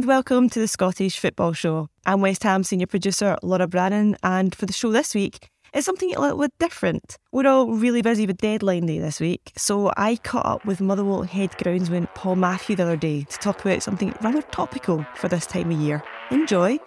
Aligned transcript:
And 0.00 0.06
welcome 0.06 0.48
to 0.48 0.58
the 0.58 0.66
Scottish 0.66 1.18
Football 1.18 1.52
Show. 1.52 1.90
I'm 2.06 2.22
West 2.22 2.42
Ham 2.44 2.64
senior 2.64 2.86
producer 2.86 3.36
Laura 3.42 3.66
Brannan, 3.66 4.16
and 4.22 4.54
for 4.54 4.64
the 4.64 4.72
show 4.72 4.90
this 4.90 5.14
week, 5.14 5.50
it's 5.74 5.84
something 5.84 6.14
a 6.14 6.20
little 6.22 6.38
bit 6.38 6.52
different. 6.58 7.18
We're 7.32 7.46
all 7.46 7.70
really 7.70 8.00
busy 8.00 8.26
with 8.26 8.38
deadline 8.38 8.86
day 8.86 8.98
this 8.98 9.20
week, 9.20 9.52
so 9.58 9.92
I 9.98 10.16
caught 10.16 10.46
up 10.46 10.64
with 10.64 10.80
Motherwell 10.80 11.24
head 11.24 11.50
groundsman 11.50 12.08
Paul 12.14 12.36
Matthew 12.36 12.76
the 12.76 12.84
other 12.84 12.96
day 12.96 13.24
to 13.24 13.38
talk 13.40 13.60
about 13.60 13.82
something 13.82 14.14
rather 14.22 14.40
topical 14.40 15.04
for 15.16 15.28
this 15.28 15.44
time 15.44 15.70
of 15.70 15.78
year. 15.78 16.02
Enjoy. 16.30 16.78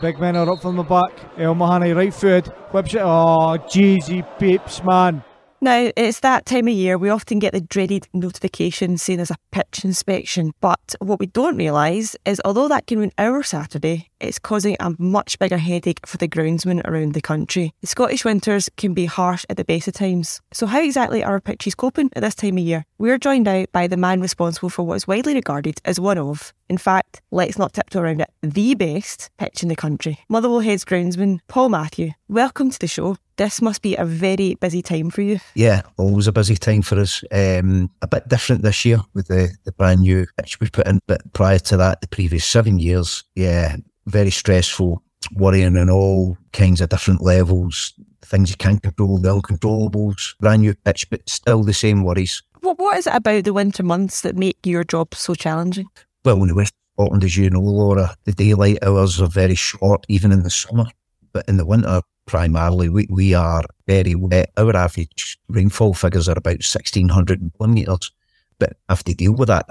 Big 0.00 0.20
men 0.20 0.36
are 0.36 0.48
up 0.48 0.62
from 0.62 0.76
the 0.76 0.84
back. 0.84 1.10
El 1.38 1.56
Mahani 1.56 1.92
right 1.96 2.14
foot. 2.14 2.46
Whips 2.72 2.94
it. 2.94 3.00
Oh, 3.00 3.58
jeezy 3.66 4.24
peeps, 4.38 4.84
man. 4.84 5.24
Now, 5.64 5.92
it's 5.96 6.18
that 6.20 6.44
time 6.44 6.66
of 6.66 6.74
year 6.74 6.98
we 6.98 7.08
often 7.08 7.38
get 7.38 7.52
the 7.52 7.60
dreaded 7.60 8.08
notification 8.12 8.98
saying 8.98 9.18
there's 9.18 9.30
a 9.30 9.36
pitch 9.52 9.84
inspection. 9.84 10.50
But 10.60 10.96
what 10.98 11.20
we 11.20 11.26
don't 11.26 11.56
realise 11.56 12.16
is 12.24 12.42
although 12.44 12.66
that 12.66 12.88
can 12.88 12.98
ruin 12.98 13.12
our 13.16 13.44
Saturday, 13.44 14.10
it's 14.18 14.40
causing 14.40 14.76
a 14.80 14.96
much 14.98 15.38
bigger 15.38 15.58
headache 15.58 16.04
for 16.04 16.16
the 16.16 16.26
groundsmen 16.26 16.84
around 16.84 17.14
the 17.14 17.20
country. 17.20 17.72
The 17.80 17.86
Scottish 17.86 18.24
winters 18.24 18.70
can 18.76 18.92
be 18.92 19.06
harsh 19.06 19.44
at 19.48 19.56
the 19.56 19.64
best 19.64 19.86
of 19.86 19.94
times. 19.94 20.40
So, 20.52 20.66
how 20.66 20.82
exactly 20.82 21.22
are 21.22 21.34
our 21.34 21.40
pitches 21.40 21.76
coping 21.76 22.10
at 22.16 22.22
this 22.22 22.34
time 22.34 22.58
of 22.58 22.64
year? 22.64 22.84
We're 22.98 23.18
joined 23.18 23.46
out 23.46 23.70
by 23.70 23.86
the 23.86 23.96
man 23.96 24.20
responsible 24.20 24.68
for 24.68 24.84
what 24.84 24.96
is 24.96 25.06
widely 25.06 25.34
regarded 25.34 25.80
as 25.84 26.00
one 26.00 26.18
of, 26.18 26.52
in 26.68 26.78
fact, 26.78 27.22
let's 27.30 27.56
not 27.56 27.72
tiptoe 27.72 28.00
around 28.00 28.22
it, 28.22 28.30
the 28.42 28.74
best 28.74 29.30
pitch 29.38 29.62
in 29.62 29.68
the 29.68 29.76
country. 29.76 30.18
Motherwell 30.28 30.58
Heads 30.58 30.84
groundsman 30.84 31.38
Paul 31.46 31.68
Matthew, 31.68 32.10
welcome 32.28 32.70
to 32.70 32.78
the 32.80 32.88
show. 32.88 33.16
This 33.42 33.60
must 33.60 33.82
be 33.82 33.96
a 33.96 34.04
very 34.04 34.54
busy 34.54 34.82
time 34.82 35.10
for 35.10 35.20
you. 35.20 35.40
Yeah, 35.56 35.82
always 35.96 36.28
a 36.28 36.32
busy 36.32 36.54
time 36.54 36.82
for 36.82 37.00
us. 37.00 37.24
Um, 37.32 37.90
a 38.00 38.06
bit 38.06 38.28
different 38.28 38.62
this 38.62 38.84
year 38.84 39.00
with 39.14 39.26
the, 39.26 39.50
the 39.64 39.72
brand 39.72 40.02
new 40.02 40.26
pitch 40.38 40.60
we 40.60 40.68
put 40.68 40.86
in, 40.86 41.00
but 41.08 41.32
prior 41.32 41.58
to 41.58 41.76
that, 41.76 42.02
the 42.02 42.06
previous 42.06 42.44
seven 42.44 42.78
years, 42.78 43.24
yeah, 43.34 43.78
very 44.06 44.30
stressful, 44.30 45.02
worrying 45.34 45.76
on 45.76 45.90
all 45.90 46.38
kinds 46.52 46.80
of 46.80 46.90
different 46.90 47.20
levels, 47.20 47.94
things 48.20 48.48
you 48.48 48.56
can't 48.56 48.80
control, 48.80 49.18
the 49.18 49.36
uncontrollables, 49.36 50.38
brand 50.38 50.62
new 50.62 50.76
pitch, 50.84 51.10
but 51.10 51.28
still 51.28 51.64
the 51.64 51.74
same 51.74 52.04
worries. 52.04 52.44
What, 52.60 52.78
what 52.78 52.96
is 52.96 53.08
it 53.08 53.14
about 53.16 53.42
the 53.42 53.52
winter 53.52 53.82
months 53.82 54.20
that 54.20 54.36
make 54.36 54.64
your 54.64 54.84
job 54.84 55.16
so 55.16 55.34
challenging? 55.34 55.88
Well, 56.24 56.40
in 56.42 56.46
the 56.46 56.54
West 56.54 56.74
Scotland, 56.94 57.24
as 57.24 57.36
you 57.36 57.50
know, 57.50 57.60
Laura, 57.60 58.14
the 58.22 58.30
daylight 58.30 58.78
hours 58.84 59.20
are 59.20 59.26
very 59.26 59.56
short, 59.56 60.06
even 60.08 60.30
in 60.30 60.44
the 60.44 60.50
summer. 60.50 60.84
But 61.32 61.48
in 61.48 61.56
the 61.56 61.66
winter, 61.66 62.02
primarily, 62.26 62.88
we, 62.88 63.06
we 63.10 63.34
are 63.34 63.64
very 63.86 64.14
wet. 64.14 64.50
Our 64.56 64.76
average 64.76 65.38
rainfall 65.48 65.94
figures 65.94 66.28
are 66.28 66.38
about 66.38 66.62
1,600 66.64 67.52
millimetres. 67.58 68.10
But 68.58 68.76
have 68.88 69.02
to 69.04 69.14
deal 69.14 69.32
with 69.32 69.48
that. 69.48 69.66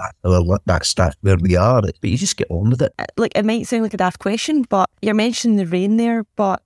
That's, 0.66 0.94
that's 0.94 1.16
where 1.22 1.38
we 1.38 1.56
are. 1.56 1.80
But 1.80 2.10
you 2.10 2.18
just 2.18 2.36
get 2.36 2.50
on 2.50 2.70
with 2.70 2.82
it. 2.82 2.92
Uh, 2.98 3.06
like, 3.16 3.32
it 3.34 3.44
might 3.44 3.66
sound 3.66 3.84
like 3.84 3.94
a 3.94 3.96
daft 3.96 4.18
question, 4.18 4.62
but 4.68 4.90
you're 5.00 5.14
mentioning 5.14 5.56
the 5.56 5.66
rain 5.66 5.96
there, 5.96 6.24
but 6.36 6.62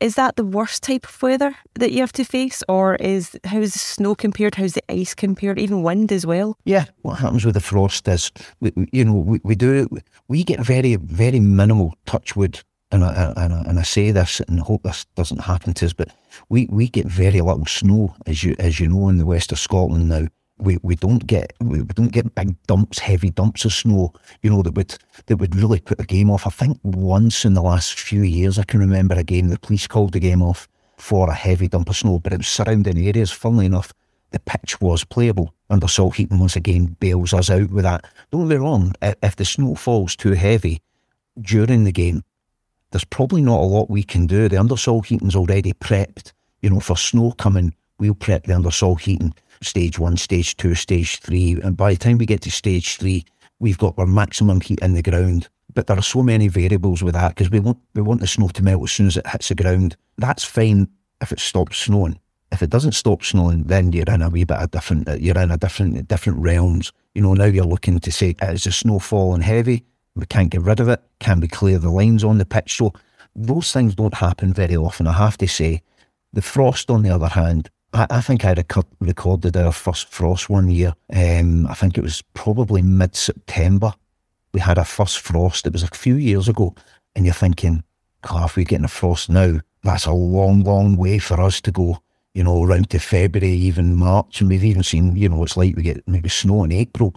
is 0.00 0.14
that 0.14 0.36
the 0.36 0.44
worst 0.44 0.82
type 0.82 1.06
of 1.06 1.22
weather 1.22 1.54
that 1.74 1.92
you 1.92 2.00
have 2.00 2.12
to 2.12 2.24
face, 2.24 2.62
or 2.68 2.96
is 2.96 3.38
how 3.44 3.58
is 3.58 3.74
the 3.74 3.78
snow 3.78 4.14
compared? 4.14 4.54
How's 4.54 4.72
the 4.72 4.82
ice 4.90 5.14
compared? 5.14 5.58
Even 5.58 5.82
wind 5.82 6.10
as 6.10 6.24
well. 6.26 6.56
Yeah, 6.64 6.86
what 7.02 7.18
happens 7.18 7.44
with 7.44 7.54
the 7.54 7.60
frost 7.60 8.08
is, 8.08 8.30
we, 8.60 8.72
you 8.92 9.04
know, 9.04 9.14
we, 9.14 9.40
we 9.42 9.54
do 9.54 9.88
we 10.28 10.44
get 10.44 10.60
very 10.60 10.96
very 10.96 11.40
minimal 11.40 11.94
touch 12.06 12.36
wood 12.36 12.60
and 12.90 13.04
I, 13.04 13.32
and 13.36 13.52
I, 13.52 13.60
and 13.68 13.78
I 13.78 13.82
say 13.82 14.10
this 14.10 14.40
and 14.40 14.60
hope 14.60 14.82
this 14.82 15.04
doesn't 15.14 15.42
happen 15.42 15.74
to 15.74 15.86
us, 15.86 15.92
but 15.92 16.08
we, 16.48 16.66
we 16.70 16.88
get 16.88 17.06
very 17.06 17.40
little 17.40 17.66
snow, 17.66 18.14
as 18.26 18.42
you 18.42 18.56
as 18.58 18.80
you 18.80 18.88
know, 18.88 19.08
in 19.08 19.18
the 19.18 19.26
west 19.26 19.52
of 19.52 19.58
Scotland 19.58 20.08
now. 20.08 20.26
We, 20.60 20.76
we 20.82 20.96
don't 20.96 21.24
get 21.24 21.52
we 21.60 21.82
don't 21.82 22.10
get 22.10 22.34
big 22.34 22.60
dumps, 22.66 22.98
heavy 22.98 23.30
dumps 23.30 23.64
of 23.64 23.72
snow, 23.72 24.12
you 24.42 24.50
know, 24.50 24.62
that 24.62 24.74
would 24.74 24.96
that 25.26 25.36
would 25.36 25.54
really 25.54 25.78
put 25.78 26.00
a 26.00 26.04
game 26.04 26.30
off. 26.30 26.48
I 26.48 26.50
think 26.50 26.80
once 26.82 27.44
in 27.44 27.54
the 27.54 27.62
last 27.62 27.98
few 27.98 28.22
years 28.22 28.58
I 28.58 28.64
can 28.64 28.80
remember 28.80 29.14
a 29.14 29.22
game 29.22 29.48
the 29.48 29.58
police 29.58 29.86
called 29.86 30.12
the 30.12 30.18
game 30.18 30.42
off 30.42 30.66
for 30.96 31.30
a 31.30 31.34
heavy 31.34 31.68
dump 31.68 31.90
of 31.90 31.96
snow, 31.96 32.18
but 32.18 32.32
it 32.32 32.38
was 32.38 32.48
surrounding 32.48 32.98
areas. 32.98 33.30
Funnily 33.30 33.66
enough, 33.66 33.92
the 34.32 34.40
pitch 34.40 34.80
was 34.80 35.04
playable 35.04 35.54
undersoil 35.70 36.14
heating 36.14 36.38
once 36.38 36.56
again 36.56 36.96
bails 36.98 37.32
us 37.34 37.50
out 37.50 37.70
with 37.70 37.84
that. 37.84 38.04
Don't 38.30 38.48
be 38.48 38.56
wrong, 38.56 38.94
if 39.02 39.36
the 39.36 39.44
snow 39.44 39.74
falls 39.74 40.16
too 40.16 40.32
heavy 40.32 40.80
during 41.40 41.84
the 41.84 41.92
game, 41.92 42.24
there's 42.90 43.04
probably 43.04 43.42
not 43.42 43.60
a 43.60 43.64
lot 43.64 43.90
we 43.90 44.02
can 44.02 44.26
do. 44.26 44.48
The 44.48 44.56
undersoil 44.56 45.04
heating's 45.04 45.36
already 45.36 45.72
prepped. 45.74 46.32
You 46.62 46.70
know, 46.70 46.80
for 46.80 46.96
snow 46.96 47.32
coming, 47.32 47.74
we'll 47.98 48.14
prep 48.14 48.44
the 48.44 48.54
undersoil 48.54 48.98
heating 48.98 49.34
stage 49.62 49.98
one, 49.98 50.16
stage 50.16 50.56
two, 50.56 50.74
stage 50.74 51.18
three. 51.18 51.60
And 51.62 51.76
by 51.76 51.92
the 51.92 51.98
time 51.98 52.18
we 52.18 52.26
get 52.26 52.42
to 52.42 52.50
stage 52.50 52.96
three, 52.96 53.24
we've 53.58 53.78
got 53.78 53.98
our 53.98 54.06
maximum 54.06 54.60
heat 54.60 54.80
in 54.80 54.94
the 54.94 55.02
ground. 55.02 55.48
But 55.74 55.86
there 55.86 55.98
are 55.98 56.02
so 56.02 56.22
many 56.22 56.48
variables 56.48 57.02
with 57.02 57.14
that 57.14 57.34
because 57.34 57.50
we 57.50 57.60
want 57.60 57.78
we 57.94 58.02
want 58.02 58.20
the 58.20 58.26
snow 58.26 58.48
to 58.48 58.62
melt 58.62 58.84
as 58.84 58.92
soon 58.92 59.06
as 59.08 59.16
it 59.16 59.26
hits 59.26 59.48
the 59.48 59.54
ground. 59.54 59.96
That's 60.16 60.44
fine 60.44 60.88
if 61.20 61.32
it 61.32 61.40
stops 61.40 61.78
snowing. 61.78 62.18
If 62.50 62.62
it 62.62 62.70
doesn't 62.70 62.92
stop 62.92 63.22
snowing, 63.22 63.64
then 63.64 63.92
you're 63.92 64.08
in 64.08 64.22
a 64.22 64.30
wee 64.30 64.44
bit 64.44 64.56
of 64.56 64.70
different. 64.70 65.08
You're 65.20 65.38
in 65.38 65.50
a 65.50 65.58
different 65.58 66.08
different 66.08 66.38
realms. 66.38 66.92
You 67.14 67.22
know, 67.22 67.34
now 67.34 67.44
you're 67.44 67.64
looking 67.64 67.98
to 67.98 68.12
say, 68.12 68.34
is 68.42 68.64
the 68.64 68.72
snow 68.72 68.98
falling 68.98 69.42
heavy? 69.42 69.84
We 70.18 70.26
can't 70.26 70.50
get 70.50 70.62
rid 70.62 70.80
of 70.80 70.88
it. 70.88 71.00
Can 71.20 71.40
we 71.40 71.48
clear 71.48 71.78
the 71.78 71.90
lines 71.90 72.24
on 72.24 72.38
the 72.38 72.44
pitch? 72.44 72.76
So 72.76 72.92
those 73.36 73.72
things 73.72 73.94
don't 73.94 74.14
happen 74.14 74.52
very 74.52 74.76
often, 74.76 75.06
I 75.06 75.12
have 75.12 75.38
to 75.38 75.46
say. 75.46 75.82
The 76.32 76.42
frost, 76.42 76.90
on 76.90 77.02
the 77.02 77.10
other 77.10 77.28
hand, 77.28 77.70
I, 77.92 78.06
I 78.10 78.20
think 78.20 78.44
I 78.44 78.52
rec- 78.52 78.86
recorded 79.00 79.56
our 79.56 79.72
first 79.72 80.08
frost 80.08 80.50
one 80.50 80.70
year. 80.70 80.94
Um, 81.14 81.66
I 81.68 81.74
think 81.74 81.96
it 81.96 82.02
was 82.02 82.22
probably 82.34 82.82
mid 82.82 83.14
September. 83.14 83.92
We 84.52 84.60
had 84.60 84.78
our 84.78 84.84
first 84.84 85.20
frost. 85.20 85.66
It 85.66 85.72
was 85.72 85.84
a 85.84 85.88
few 85.88 86.16
years 86.16 86.48
ago. 86.48 86.74
And 87.14 87.24
you're 87.24 87.34
thinking, 87.34 87.84
God, 88.22 88.46
if 88.46 88.56
we're 88.56 88.64
getting 88.64 88.84
a 88.84 88.88
frost 88.88 89.30
now, 89.30 89.60
that's 89.84 90.06
a 90.06 90.12
long, 90.12 90.64
long 90.64 90.96
way 90.96 91.18
for 91.18 91.40
us 91.40 91.60
to 91.60 91.70
go, 91.70 91.98
you 92.34 92.42
know, 92.42 92.64
around 92.64 92.90
to 92.90 92.98
February, 92.98 93.52
even 93.52 93.94
March. 93.94 94.40
And 94.40 94.50
we've 94.50 94.64
even 94.64 94.82
seen, 94.82 95.14
you 95.14 95.28
know, 95.28 95.44
it's 95.44 95.56
like 95.56 95.76
we 95.76 95.82
get 95.82 96.06
maybe 96.08 96.28
snow 96.28 96.64
in 96.64 96.72
April. 96.72 97.14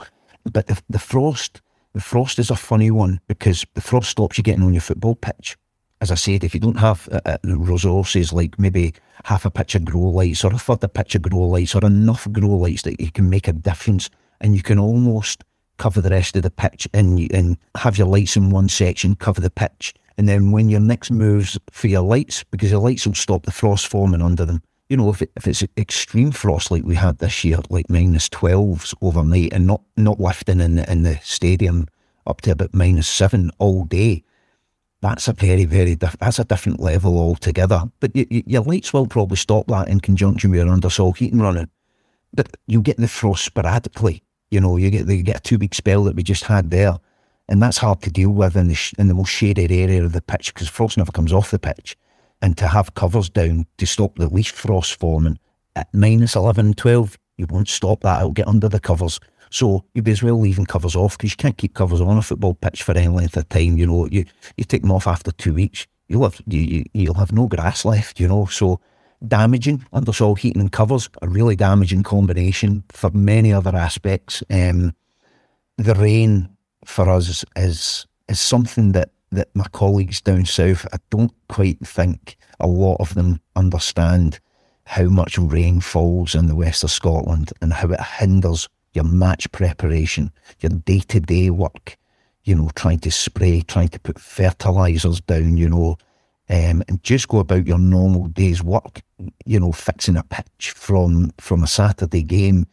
But 0.51 0.67
the, 0.67 0.81
the 0.89 0.99
frost, 0.99 1.61
the 1.93 2.01
frost 2.01 2.39
is 2.39 2.49
a 2.49 2.55
funny 2.55 2.91
one 2.91 3.19
because 3.27 3.65
the 3.73 3.81
frost 3.81 4.11
stops 4.11 4.37
you 4.37 4.43
getting 4.43 4.63
on 4.63 4.73
your 4.73 4.81
football 4.81 5.15
pitch. 5.15 5.57
As 5.99 6.09
I 6.11 6.15
said, 6.15 6.43
if 6.43 6.53
you 6.53 6.59
don't 6.59 6.79
have 6.79 7.07
uh, 7.11 7.21
uh, 7.25 7.37
resources 7.43 8.33
like 8.33 8.57
maybe 8.57 8.93
half 9.25 9.45
a 9.45 9.51
pitch 9.51 9.75
of 9.75 9.85
grow 9.85 10.01
lights 10.01 10.43
or 10.43 10.53
a 10.53 10.57
third 10.57 10.83
of 10.83 10.93
pitch 10.93 11.15
of 11.15 11.21
grow 11.21 11.47
lights 11.47 11.75
or 11.75 11.85
enough 11.85 12.31
grow 12.31 12.49
lights 12.49 12.81
that 12.83 12.99
you 12.99 13.11
can 13.11 13.29
make 13.29 13.47
a 13.47 13.53
difference 13.53 14.09
and 14.39 14.55
you 14.55 14.63
can 14.63 14.79
almost 14.79 15.43
cover 15.77 16.01
the 16.01 16.09
rest 16.09 16.35
of 16.35 16.43
the 16.43 16.49
pitch 16.49 16.87
and, 16.93 17.31
and 17.33 17.57
have 17.75 17.97
your 17.97 18.07
lights 18.07 18.35
in 18.35 18.49
one 18.49 18.69
section, 18.69 19.15
cover 19.15 19.41
the 19.41 19.49
pitch. 19.49 19.93
And 20.17 20.27
then 20.27 20.51
when 20.51 20.69
your 20.69 20.79
next 20.79 21.11
moves 21.11 21.57
for 21.71 21.87
your 21.87 22.01
lights, 22.01 22.43
because 22.45 22.71
your 22.71 22.79
lights 22.79 23.05
will 23.05 23.13
stop 23.13 23.45
the 23.45 23.51
frost 23.51 23.87
forming 23.87 24.21
under 24.21 24.45
them, 24.45 24.61
you 24.91 24.97
know, 24.97 25.09
if, 25.09 25.21
it, 25.21 25.31
if 25.37 25.47
it's 25.47 25.63
extreme 25.77 26.31
frost 26.31 26.69
like 26.69 26.83
we 26.83 26.95
had 26.95 27.19
this 27.19 27.45
year, 27.45 27.59
like 27.69 27.89
minus 27.89 28.27
12s 28.27 28.93
overnight 29.01 29.53
and 29.53 29.65
not, 29.65 29.81
not 29.95 30.19
lifting 30.19 30.59
in 30.59 30.75
the, 30.75 30.91
in 30.91 31.03
the 31.03 31.17
stadium 31.23 31.87
up 32.27 32.41
to 32.41 32.51
about 32.51 32.73
minus 32.73 33.07
7 33.07 33.51
all 33.57 33.85
day, 33.85 34.21
that's 34.99 35.29
a 35.29 35.33
very, 35.33 35.63
very, 35.63 35.95
diff- 35.95 36.17
that's 36.19 36.39
a 36.39 36.43
different 36.43 36.81
level 36.81 37.17
altogether. 37.17 37.83
But 38.01 38.11
y- 38.13 38.27
y- 38.29 38.43
your 38.45 38.63
lights 38.63 38.91
will 38.91 39.07
probably 39.07 39.37
stop 39.37 39.65
that 39.67 39.87
in 39.87 40.01
conjunction 40.01 40.51
with 40.51 40.59
your 40.59 40.67
undersoil 40.67 41.15
heating 41.15 41.39
running. 41.39 41.69
But 42.33 42.57
you 42.67 42.81
get 42.81 42.97
the 42.97 43.07
frost 43.07 43.45
sporadically. 43.45 44.23
You 44.49 44.59
know, 44.59 44.75
you 44.75 44.89
get 44.89 45.07
you 45.07 45.23
get 45.23 45.37
a 45.37 45.41
two 45.41 45.57
week 45.57 45.73
spell 45.73 46.03
that 46.03 46.17
we 46.17 46.23
just 46.23 46.43
had 46.43 46.69
there. 46.69 46.97
And 47.47 47.61
that's 47.61 47.77
hard 47.77 48.01
to 48.01 48.11
deal 48.11 48.31
with 48.31 48.57
in 48.57 48.67
the, 48.67 48.75
sh- 48.75 48.93
in 48.99 49.07
the 49.07 49.13
most 49.13 49.29
shaded 49.29 49.71
area 49.71 50.03
of 50.03 50.11
the 50.11 50.21
pitch 50.21 50.53
because 50.53 50.67
frost 50.67 50.97
never 50.97 51.13
comes 51.13 51.31
off 51.31 51.49
the 51.49 51.59
pitch 51.59 51.97
and 52.41 52.57
to 52.57 52.67
have 52.67 52.93
covers 52.95 53.29
down 53.29 53.65
to 53.77 53.85
stop 53.85 54.15
the 54.17 54.27
leaf 54.27 54.51
frost 54.51 54.99
forming 54.99 55.37
at 55.75 55.93
minus 55.93 56.35
11, 56.35 56.73
12, 56.73 57.17
you 57.37 57.47
won't 57.49 57.67
stop 57.67 58.01
that. 58.01 58.19
It'll 58.19 58.31
get 58.31 58.47
under 58.47 58.67
the 58.67 58.79
covers. 58.79 59.19
So 59.49 59.83
you'd 59.93 60.05
be 60.05 60.11
as 60.11 60.23
well 60.23 60.39
leaving 60.39 60.65
covers 60.65 60.95
off 60.95 61.17
because 61.17 61.31
you 61.31 61.37
can't 61.37 61.57
keep 61.57 61.73
covers 61.73 62.01
on 62.01 62.17
a 62.17 62.21
football 62.21 62.53
pitch 62.53 62.83
for 62.83 62.97
any 62.97 63.07
length 63.09 63.37
of 63.37 63.47
time. 63.49 63.77
You 63.77 63.87
know, 63.87 64.07
you, 64.07 64.25
you 64.57 64.63
take 64.63 64.81
them 64.81 64.91
off 64.91 65.07
after 65.07 65.31
two 65.31 65.53
weeks, 65.53 65.87
you'll 66.07 66.23
have, 66.23 66.41
you, 66.47 66.85
you'll 66.93 67.15
have 67.15 67.31
no 67.31 67.47
grass 67.47 67.83
left, 67.83 68.19
you 68.19 68.27
know. 68.27 68.45
So 68.45 68.79
damaging 69.27 69.85
undersoil 69.93 70.37
heating 70.37 70.61
and 70.61 70.71
covers, 70.71 71.09
a 71.21 71.27
really 71.27 71.55
damaging 71.55 72.03
combination 72.03 72.83
for 72.89 73.09
many 73.11 73.51
other 73.51 73.75
aspects. 73.75 74.41
Um, 74.49 74.93
the 75.77 75.95
rain 75.95 76.49
for 76.85 77.09
us 77.09 77.43
is, 77.55 78.05
is 78.29 78.39
something 78.39 78.93
that 78.93 79.09
that 79.31 79.55
my 79.55 79.65
colleagues 79.71 80.21
down 80.21 80.45
south, 80.45 80.85
I 80.93 80.97
don't 81.09 81.33
quite 81.47 81.79
think 81.85 82.37
a 82.59 82.67
lot 82.67 82.97
of 82.99 83.15
them 83.15 83.41
understand 83.55 84.39
how 84.85 85.05
much 85.05 85.37
rain 85.37 85.79
falls 85.79 86.35
in 86.35 86.47
the 86.47 86.55
west 86.55 86.83
of 86.83 86.91
Scotland 86.91 87.53
and 87.61 87.73
how 87.73 87.89
it 87.89 88.01
hinders 88.01 88.67
your 88.93 89.05
match 89.05 89.51
preparation, 89.51 90.31
your 90.59 90.71
day 90.71 90.99
to 90.99 91.19
day 91.19 91.49
work, 91.49 91.97
you 92.43 92.55
know, 92.55 92.69
trying 92.75 92.99
to 92.99 93.11
spray, 93.11 93.61
trying 93.61 93.87
to 93.89 93.99
put 93.99 94.19
fertilizers 94.19 95.21
down, 95.21 95.55
you 95.57 95.69
know, 95.69 95.97
um, 96.49 96.83
and 96.89 97.01
just 97.03 97.29
go 97.29 97.39
about 97.39 97.65
your 97.65 97.79
normal 97.79 98.27
day's 98.27 98.61
work, 98.61 99.01
you 99.45 99.59
know, 99.59 99.71
fixing 99.71 100.17
a 100.17 100.23
pitch 100.23 100.71
from 100.75 101.31
from 101.37 101.63
a 101.63 101.67
Saturday 101.67 102.23
game, 102.23 102.65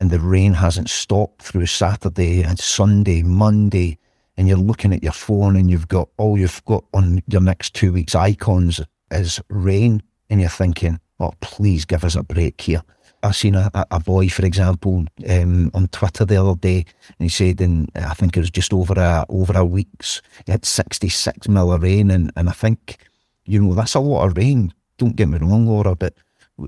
and 0.00 0.10
the 0.10 0.20
rain 0.20 0.54
hasn't 0.54 0.88
stopped 0.88 1.42
through 1.42 1.66
Saturday 1.66 2.42
and 2.42 2.58
Sunday, 2.58 3.22
Monday, 3.22 3.98
and 4.38 4.48
you're 4.48 4.56
looking 4.56 4.94
at 4.94 5.02
your 5.02 5.12
phone 5.12 5.56
and 5.56 5.70
you've 5.70 5.88
got 5.88 6.08
all 6.16 6.38
you've 6.38 6.64
got 6.64 6.84
on 6.94 7.22
your 7.26 7.42
next 7.42 7.74
two 7.74 7.92
weeks 7.92 8.14
icons 8.14 8.80
is 9.10 9.40
rain, 9.50 10.02
and 10.30 10.40
you're 10.40 10.48
thinking, 10.48 11.00
oh, 11.20 11.32
please 11.40 11.84
give 11.84 12.04
us 12.04 12.14
a 12.14 12.22
break 12.22 12.58
here. 12.60 12.82
I 13.22 13.32
seen 13.32 13.56
a, 13.56 13.68
a 13.90 13.98
boy, 13.98 14.28
for 14.28 14.46
example, 14.46 15.04
um, 15.28 15.72
on 15.74 15.88
Twitter 15.88 16.24
the 16.24 16.36
other 16.36 16.54
day, 16.54 16.86
and 17.18 17.24
he 17.24 17.28
said, 17.28 17.60
in 17.60 17.88
I 17.96 18.14
think 18.14 18.36
it 18.36 18.40
was 18.40 18.50
just 18.50 18.72
over 18.72 18.94
a 18.96 19.26
over 19.28 19.58
a 19.58 19.64
week's, 19.64 20.22
he 20.46 20.52
had 20.52 20.64
sixty 20.64 21.08
six 21.08 21.48
mil 21.48 21.72
of 21.72 21.82
rain, 21.82 22.10
and, 22.12 22.30
and 22.36 22.48
I 22.48 22.52
think, 22.52 22.96
you 23.44 23.60
know, 23.60 23.74
that's 23.74 23.94
a 23.94 24.00
lot 24.00 24.24
of 24.24 24.36
rain. 24.36 24.72
Don't 24.98 25.16
get 25.16 25.28
me 25.28 25.38
wrong, 25.38 25.66
Laura, 25.66 25.96
but 25.96 26.14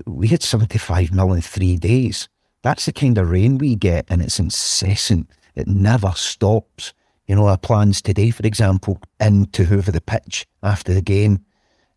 we 0.05 0.27
had 0.27 0.43
seventy 0.43 0.77
five 0.77 1.13
mil 1.13 1.31
in 1.31 1.41
three 1.41 1.77
days. 1.77 2.27
That's 2.63 2.85
the 2.85 2.91
kind 2.91 3.17
of 3.17 3.29
rain 3.29 3.57
we 3.57 3.75
get, 3.75 4.05
and 4.09 4.21
it's 4.21 4.39
incessant. 4.39 5.29
It 5.55 5.67
never 5.67 6.11
stops. 6.15 6.93
You 7.27 7.35
know, 7.35 7.47
our 7.47 7.57
plans 7.57 8.01
today, 8.01 8.31
for 8.31 8.45
example, 8.45 8.99
in 9.19 9.45
to 9.47 9.65
hoover 9.65 9.91
the 9.91 10.01
pitch 10.01 10.45
after 10.63 10.93
the 10.93 11.01
game, 11.01 11.45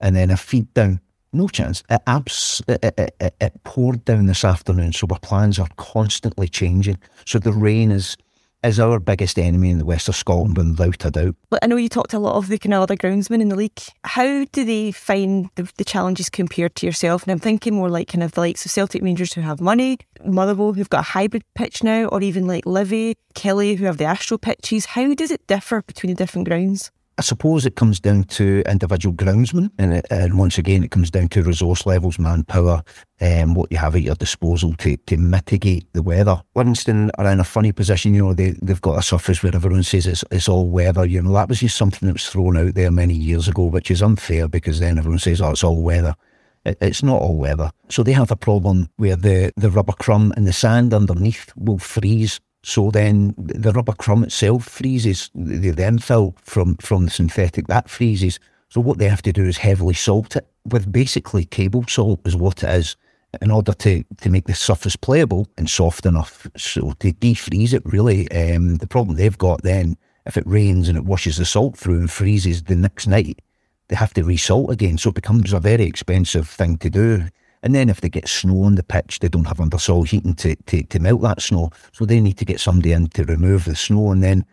and 0.01 0.15
then 0.15 0.31
a 0.31 0.37
feed 0.37 0.73
down 0.75 1.01
no 1.35 1.49
chance. 1.49 1.83
It, 1.91 2.01
abs- 2.07 2.63
it, 2.69 2.95
it, 3.21 3.35
it, 3.41 3.65
poured 3.65 4.05
down 4.05 4.27
this 4.27 4.45
afternoon, 4.45 4.93
so 4.93 5.09
our 5.11 5.19
plans 5.19 5.59
are 5.59 5.69
constantly 5.77 6.49
changing. 6.49 6.99
So 7.27 7.39
the 7.39 7.53
rain 7.53 7.91
is 7.91 8.17
is 8.65 8.81
our 8.81 8.99
biggest 8.99 9.39
enemy 9.39 9.71
in 9.71 9.79
the 9.79 9.85
west 9.85 10.09
of 10.09 10.17
Scotland, 10.17 10.57
without 10.57 11.05
a 11.05 11.11
doubt. 11.11 11.37
I 11.63 11.67
know 11.67 11.77
you 11.77 11.89
talked 11.89 12.11
to 12.11 12.17
a 12.17 12.19
lot 12.19 12.37
of 12.37 12.49
the 12.49 12.59
kind 12.59 12.75
of 12.75 12.83
other 12.83 12.97
groundsmen 12.97 13.41
in 13.41 13.49
the 13.49 13.57
league. 13.57 13.81
How 14.05 14.45
do 14.53 14.65
they 14.65 14.93
find 14.93 15.51
the, 15.55 15.71
the, 15.77 15.85
challenges 15.85 16.31
compared 16.31 16.75
to 16.77 16.87
yourself? 16.87 17.23
And 17.23 17.33
I'm 17.33 17.39
thinking 17.39 17.75
more 17.75 17.91
like 17.91 18.09
kind 18.09 18.23
of 18.23 18.33
the 18.33 18.41
likes 18.41 18.65
of 18.65 18.71
Celtic 18.71 19.03
Rangers 19.03 19.33
who 19.33 19.43
have 19.43 19.61
money, 19.61 19.99
Motherwell 20.25 20.73
who've 20.73 20.91
got 20.91 21.01
a 21.01 21.03
hybrid 21.03 21.45
pitch 21.55 21.83
now, 21.83 22.07
or 22.07 22.23
even 22.23 22.47
like 22.47 22.67
Livy, 22.67 23.17
Killie 23.35 23.77
who 23.77 23.85
have 23.85 23.99
the 23.99 24.05
Astro 24.05 24.39
pitches. 24.39 24.87
How 24.87 25.15
does 25.15 25.31
it 25.31 25.47
differ 25.47 25.83
between 25.83 26.13
the 26.13 26.17
different 26.17 26.49
grounds? 26.49 26.91
I 27.17 27.23
suppose 27.23 27.65
it 27.65 27.77
comes 27.77 28.01
down 28.01 28.25
to 28.25 28.65
individual 28.69 29.15
groundsmen, 29.15 29.71
and, 29.79 29.95
it, 29.95 30.07
and 30.11 30.37
once 30.37 30.59
again, 30.59 30.83
it 30.83 30.91
comes 30.91 31.13
down 31.13 31.29
to 31.29 31.45
resource 31.45 31.87
levels, 31.87 32.19
manpower, 32.19 32.83
and 33.21 33.51
um, 33.51 33.55
what 33.55 33.71
you 33.71 33.79
have 33.79 33.95
at 33.95 34.03
your 34.03 34.17
disposal 34.17 34.75
to, 34.75 34.97
to 34.97 35.17
mitigate 35.17 35.87
the 35.93 36.03
weather. 36.03 36.43
Livingston 36.57 37.13
are 37.17 37.31
in 37.31 37.39
a 37.39 37.45
funny 37.45 37.71
position, 37.71 38.15
you 38.15 38.25
know, 38.25 38.35
they, 38.35 38.57
they've 38.63 38.81
got 38.81 38.99
a 38.99 39.03
surface 39.03 39.45
where 39.45 39.55
everyone 39.55 39.85
says 39.85 40.09
it's, 40.09 40.25
it's 40.33 40.49
all 40.49 40.69
weather. 40.69 41.07
You 41.07 41.23
know, 41.23 41.33
that 41.35 41.49
was 41.49 41.61
just 41.61 41.77
something 41.77 42.09
that 42.09 42.15
was 42.15 42.29
thrown 42.29 42.57
out 42.57 42.75
there 42.75 42.91
many 42.91 43.15
years 43.15 43.47
ago, 43.47 43.67
which 43.67 43.93
is 43.93 44.03
unfair 44.03 44.49
because 44.49 44.81
then 44.81 44.99
everyone 44.99 45.21
says, 45.21 45.41
oh, 45.41 45.53
it's 45.53 45.63
all 45.63 45.83
weather. 45.83 46.17
It, 46.65 46.79
it's 46.81 47.05
not 47.05 47.23
all 47.23 47.37
weather. 47.37 47.71
So 47.91 48.03
they 48.03 48.13
have 48.13 48.33
a 48.33 48.37
problem 48.37 48.89
where 48.97 49.17
the, 49.17 49.53
the 49.57 49.71
rubber 49.71 49.93
crumb 49.93 50.33
and 50.37 50.49
the 50.49 50.53
sand 50.53 50.93
underneath 50.93 51.53
will 51.57 51.79
freeze 51.79 52.41
so 52.65 52.91
then 52.91 53.35
the 53.37 53.73
rubber 53.73 53.93
crumb 53.93 54.25
itself 54.25 54.65
freezes. 54.65 55.31
The, 55.35 55.71
the 55.71 55.83
infill 55.83 56.35
from, 56.41 56.77
from 56.77 57.05
the 57.05 57.11
synthetic, 57.11 57.67
that 57.67 57.91
freezes. 57.91 58.41
So 58.71 58.81
what 58.81 58.97
they 58.97 59.09
have 59.09 59.21
to 59.23 59.33
do 59.33 59.45
is 59.45 59.59
heavily 59.59 59.93
salt 59.93 60.35
it 60.35 60.47
with 60.65 60.91
basically 60.91 61.45
table 61.45 61.85
salt 61.87 62.21
is 62.25 62.35
what 62.35 62.63
it 62.63 62.71
is 62.71 62.97
in 63.43 63.51
order 63.51 63.75
to, 63.75 64.03
to 64.23 64.31
make 64.31 64.47
the 64.47 64.55
surface 64.55 64.97
playable 64.97 65.47
and 65.59 65.69
soft 65.69 66.07
enough. 66.07 66.47
So 66.57 66.93
to 67.01 67.13
defreeze 67.13 67.75
it 67.75 67.83
really, 67.85 68.31
um, 68.31 68.77
the 68.77 68.87
problem 68.87 69.17
they've 69.17 69.37
got 69.37 69.63
then, 69.63 69.99
if 70.25 70.39
it 70.39 70.47
rains 70.47 70.89
and 70.89 70.97
it 70.97 71.05
washes 71.05 71.37
the 71.37 71.45
salt 71.45 71.77
through 71.77 71.99
and 71.99 72.11
freezes 72.11 72.63
the 72.63 72.77
next 72.77 73.07
night, 73.07 73.43
they 73.89 73.97
have 73.97 74.15
to 74.15 74.23
resalt 74.23 74.71
again. 74.71 74.97
So 74.97 75.11
it 75.11 75.17
becomes 75.17 75.53
a 75.53 75.61
very 75.61 75.85
expensive 75.85 76.49
thing 76.49 76.79
to 76.79 76.89
do. 76.89 77.25
And 77.65 77.75
then 77.75 77.89
if 77.89 78.03
they 78.03 78.11
get 78.11 78.29
snow 78.29 78.65
on 78.65 78.75
the 78.75 78.83
pitch, 78.83 79.21
they 79.21 79.29
don't 79.29 79.47
have 79.47 79.57
undersoil 79.57 80.07
heating 80.07 80.35
to, 80.35 80.55
to, 80.55 80.83
to 80.83 80.99
melt 81.01 81.23
that 81.23 81.41
snow. 81.41 81.71
So 81.93 82.05
they 82.05 82.21
need 82.21 82.37
to 82.37 82.45
get 82.45 82.61
somebody 82.61 82.93
in 82.93 83.09
to 83.09 83.25
remove 83.25 83.65
the 83.65 83.75
snow. 83.75 84.13
And 84.13 84.23
then, 84.23 84.45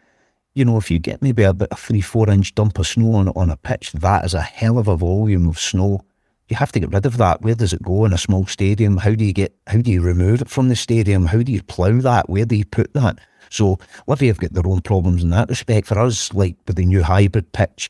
you 0.54 0.64
know, 0.64 0.78
if 0.78 0.90
you 0.90 0.98
get 0.98 1.22
maybe 1.22 1.44
a 1.44 1.54
bit 1.54 1.68
a 1.72 1.76
three, 1.76 2.00
four 2.00 2.30
inch 2.30 2.56
dump 2.56 2.80
of 2.80 2.88
snow 2.88 3.16
on, 3.16 3.28
on 3.30 3.50
a 3.50 3.58
pitch, 3.58 3.92
that 3.92 4.24
is 4.24 4.34
a 4.34 4.42
hell 4.42 4.78
of 4.78 4.88
a 4.88 4.96
volume 4.96 5.50
of 5.50 5.60
snow. 5.60 6.00
You 6.48 6.56
have 6.56 6.72
to 6.72 6.80
get 6.80 6.94
rid 6.94 7.06
of 7.06 7.18
that. 7.18 7.42
Where 7.42 7.54
does 7.54 7.74
it 7.74 7.84
go 7.84 8.06
in 8.06 8.14
a 8.14 8.18
small 8.18 8.46
stadium? 8.46 8.96
How 8.96 9.14
do 9.14 9.26
you 9.26 9.34
get 9.34 9.54
how 9.68 9.82
do 9.82 9.92
you 9.92 10.02
remove 10.02 10.42
it 10.42 10.50
from 10.50 10.70
the 10.70 10.76
stadium? 10.78 11.26
How 11.26 11.42
do 11.44 11.52
you 11.52 11.62
plough 11.64 12.00
that? 12.00 12.30
Where 12.30 12.46
do 12.46 12.56
you 12.56 12.66
put 12.66 12.94
that? 12.94 13.20
So 13.50 13.78
Livy 14.08 14.28
have 14.28 14.40
got 14.40 14.54
their 14.54 14.68
own 14.68 14.80
problems 14.80 15.22
in 15.22 15.32
that 15.32 15.50
respect. 15.50 15.88
For 15.88 16.00
us, 16.00 16.34
like 16.34 16.56
with 16.66 16.78
the 16.78 16.86
new 16.86 17.04
hybrid 17.04 17.52
pitch, 17.52 17.90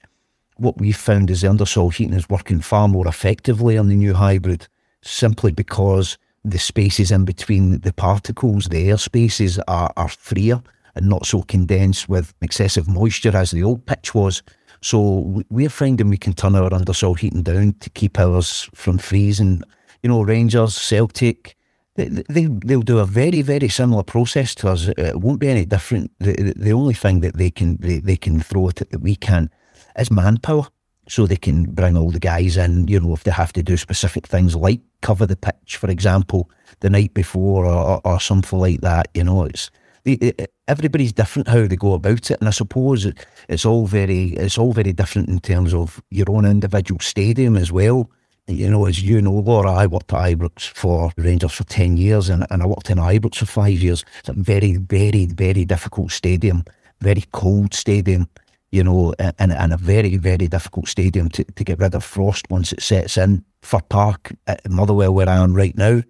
what 0.58 0.80
we've 0.80 0.98
found 0.98 1.30
is 1.30 1.42
the 1.42 1.48
undersoil 1.48 1.94
heating 1.94 2.16
is 2.16 2.28
working 2.28 2.60
far 2.60 2.88
more 2.88 3.08
effectively 3.08 3.78
on 3.78 3.88
the 3.88 3.96
new 3.96 4.16
hybrid 4.16 4.68
simply 5.04 5.52
because 5.52 6.18
the 6.44 6.60
spaces 6.60 7.12
in 7.12 7.26
between 7.26 7.80
the 7.82 7.94
particles, 7.94 8.66
the 8.66 8.90
air 8.90 8.98
spaces, 8.98 9.60
are, 9.68 9.92
are 9.96 10.10
freer 10.10 10.62
and 10.96 11.08
not 11.08 11.26
so 11.26 11.42
condensed 11.44 12.10
with 12.10 12.34
excessive 12.42 12.88
moisture 12.88 13.36
as 13.36 13.52
the 13.52 13.64
old 13.64 13.86
pitch 13.86 14.14
was. 14.14 14.44
So 14.82 15.44
we're 15.50 15.70
finding 15.70 16.10
we 16.10 16.18
can 16.18 16.34
turn 16.34 16.56
our 16.56 16.70
undersoil 16.72 17.18
heating 17.18 17.44
down 17.44 17.74
to 17.80 17.90
keep 17.92 18.20
ours 18.20 18.70
from 18.74 18.98
freezing. 18.98 19.62
You 20.02 20.10
know, 20.10 20.24
Rangers, 20.24 20.76
Celtic, 20.76 21.56
they, 21.96 22.08
they, 22.08 22.46
they'll 22.46 22.82
do 22.82 23.00
a 23.00 23.06
very, 23.06 23.44
very 23.44 23.68
similar 23.68 24.04
process 24.04 24.56
to 24.56 24.70
us. 24.70 24.88
It 24.88 25.22
won't 25.22 25.40
be 25.40 25.50
any 25.50 25.66
different. 25.66 26.12
The, 26.20 26.54
the 26.56 26.74
only 26.74 26.96
thing 26.96 27.20
that 27.20 27.38
they 27.38 27.52
can, 27.52 27.78
they, 27.78 28.00
they 28.00 28.18
can 28.18 28.40
throw 28.42 28.70
at 28.70 28.82
it 28.82 28.90
that 28.90 29.02
we 29.02 29.16
can 29.16 29.52
is 29.98 30.10
manpower 30.10 30.68
so 31.12 31.28
they 31.28 31.36
can 31.36 31.66
bring 31.66 31.98
all 31.98 32.10
the 32.10 32.22
guys 32.22 32.56
in, 32.56 32.88
you 32.88 32.98
know, 32.98 33.14
if 33.14 33.26
they 33.26 33.32
have 33.32 33.52
to 33.52 33.62
do 33.62 33.76
specific 33.76 34.26
things 34.26 34.56
like 34.56 34.80
cover 35.02 35.26
the 35.26 35.36
pitch, 35.36 35.76
for 35.76 35.90
example, 35.90 36.50
the 36.80 36.90
night 36.90 37.14
before 37.14 37.66
or, 37.66 38.00
or, 38.06 38.18
something 38.18 38.58
like 38.58 38.80
that. 38.80 39.10
You 39.14 39.26
know, 39.26 39.44
it's 39.44 39.70
it, 40.06 40.54
everybody's 40.70 41.12
different 41.12 41.50
how 41.50 41.68
they 41.68 41.76
go 41.76 41.96
about 41.96 42.32
it, 42.32 42.40
and 42.40 42.48
I 42.48 42.52
suppose 42.52 43.06
it, 43.06 43.26
it's 43.50 43.66
all 43.66 43.88
very 43.88 44.28
it's 44.38 44.58
all 44.58 44.72
very 44.72 44.94
different 44.94 45.28
in 45.28 45.42
terms 45.42 45.74
of 45.74 46.02
your 46.12 46.32
own 46.32 46.46
individual 46.46 47.02
stadium 47.02 47.58
as 47.58 47.74
well. 47.74 48.10
You 48.48 48.70
know, 48.70 48.86
as 48.86 49.04
you 49.04 49.22
know, 49.22 49.34
Laura, 49.34 49.74
I 49.74 49.88
worked 49.88 50.14
at 50.14 50.20
Ibrox 50.20 50.70
for 50.70 51.12
Rangers 51.18 51.52
for 51.52 51.64
10 51.66 51.98
years 51.98 52.30
and, 52.30 52.46
and 52.50 52.64
I 52.64 52.66
worked 52.66 52.90
in 52.90 52.98
Ibrox 52.98 53.36
for 53.36 53.46
five 53.46 53.80
years. 53.80 54.04
It's 54.20 54.30
a 54.30 54.34
very, 54.34 54.78
very, 54.78 55.26
very 55.26 55.64
difficult 55.64 56.12
stadium, 56.12 56.64
very 57.02 57.24
cold 57.32 57.74
stadium 57.74 58.28
you 58.72 58.84
know, 58.84 59.14
and, 59.20 59.52
and 59.52 59.74
a 59.74 59.78
very, 59.78 60.18
very 60.18 60.48
difficult 60.48 60.88
stadium 60.88 61.30
to, 61.30 61.44
to 61.44 61.64
get 61.64 61.80
rid 61.80 61.94
of 61.94 62.04
frost 62.04 62.50
once 62.50 62.72
it 62.72 62.82
sets 62.82 63.18
in. 63.18 63.44
Fir 63.62 63.82
Park 63.82 64.34
at 64.48 64.68
Motherwell, 64.70 65.14
where 65.14 65.30
I 65.30 65.36
am 65.36 65.54
right 65.54 65.78
now, 65.78 66.02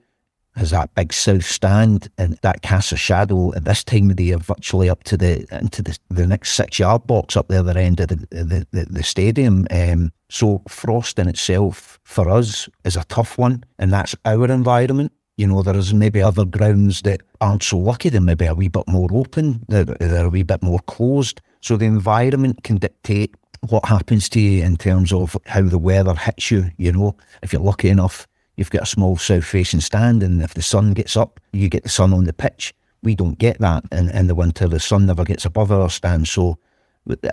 has 0.55 0.71
that 0.71 0.93
big 0.95 1.13
south 1.13 1.45
stand 1.45 2.09
and 2.17 2.37
that 2.41 2.61
casts 2.61 2.91
a 2.91 2.97
shadow 2.97 3.53
at 3.55 3.63
this 3.63 3.83
time 3.83 4.09
of 4.09 4.17
the 4.17 4.25
year 4.25 4.37
virtually 4.37 4.89
up 4.89 5.03
to 5.03 5.15
the 5.15 5.47
into 5.51 5.81
the, 5.81 5.97
the 6.09 6.27
next 6.27 6.51
six 6.55 6.77
yard 6.77 7.07
box 7.07 7.37
up 7.37 7.47
the 7.47 7.57
other 7.57 7.77
end 7.77 7.99
of 8.01 8.09
the 8.09 8.15
the, 8.29 8.67
the, 8.71 8.85
the 8.89 9.03
stadium. 9.03 9.65
Um, 9.71 10.11
so 10.29 10.61
frost 10.67 11.19
in 11.19 11.29
itself 11.29 11.99
for 12.03 12.29
us 12.29 12.67
is 12.83 12.97
a 12.97 13.05
tough 13.05 13.37
one, 13.37 13.63
and 13.79 13.93
that's 13.93 14.15
our 14.25 14.51
environment. 14.51 15.13
You 15.41 15.47
know, 15.47 15.63
there's 15.63 15.91
maybe 15.91 16.21
other 16.21 16.45
grounds 16.45 17.01
that 17.01 17.23
aren't 17.41 17.63
so 17.63 17.79
lucky. 17.79 18.09
They're 18.09 18.21
maybe 18.21 18.45
a 18.45 18.53
wee 18.53 18.67
bit 18.67 18.87
more 18.87 19.09
open. 19.11 19.65
They're, 19.69 19.85
they're 19.85 20.27
a 20.27 20.29
wee 20.29 20.43
bit 20.43 20.61
more 20.61 20.77
closed. 20.81 21.41
So 21.61 21.77
the 21.77 21.85
environment 21.85 22.63
can 22.63 22.77
dictate 22.77 23.33
what 23.67 23.85
happens 23.85 24.29
to 24.29 24.39
you 24.39 24.63
in 24.63 24.77
terms 24.77 25.11
of 25.11 25.35
how 25.47 25.63
the 25.63 25.79
weather 25.79 26.13
hits 26.13 26.51
you. 26.51 26.69
You 26.77 26.91
know, 26.91 27.15
if 27.41 27.51
you're 27.51 27.61
lucky 27.63 27.89
enough, 27.89 28.27
you've 28.55 28.69
got 28.69 28.83
a 28.83 28.85
small 28.85 29.17
south 29.17 29.45
facing 29.45 29.81
stand, 29.81 30.21
and 30.21 30.43
if 30.43 30.53
the 30.53 30.61
sun 30.61 30.93
gets 30.93 31.17
up, 31.17 31.39
you 31.53 31.69
get 31.69 31.81
the 31.81 31.89
sun 31.89 32.13
on 32.13 32.25
the 32.25 32.33
pitch. 32.33 32.75
We 33.01 33.15
don't 33.15 33.39
get 33.39 33.57
that 33.61 33.83
in, 33.91 34.09
in 34.09 34.27
the 34.27 34.35
winter. 34.35 34.67
The 34.67 34.79
sun 34.79 35.07
never 35.07 35.23
gets 35.23 35.45
above 35.45 35.71
our 35.71 35.89
stand. 35.89 36.27
So 36.27 36.59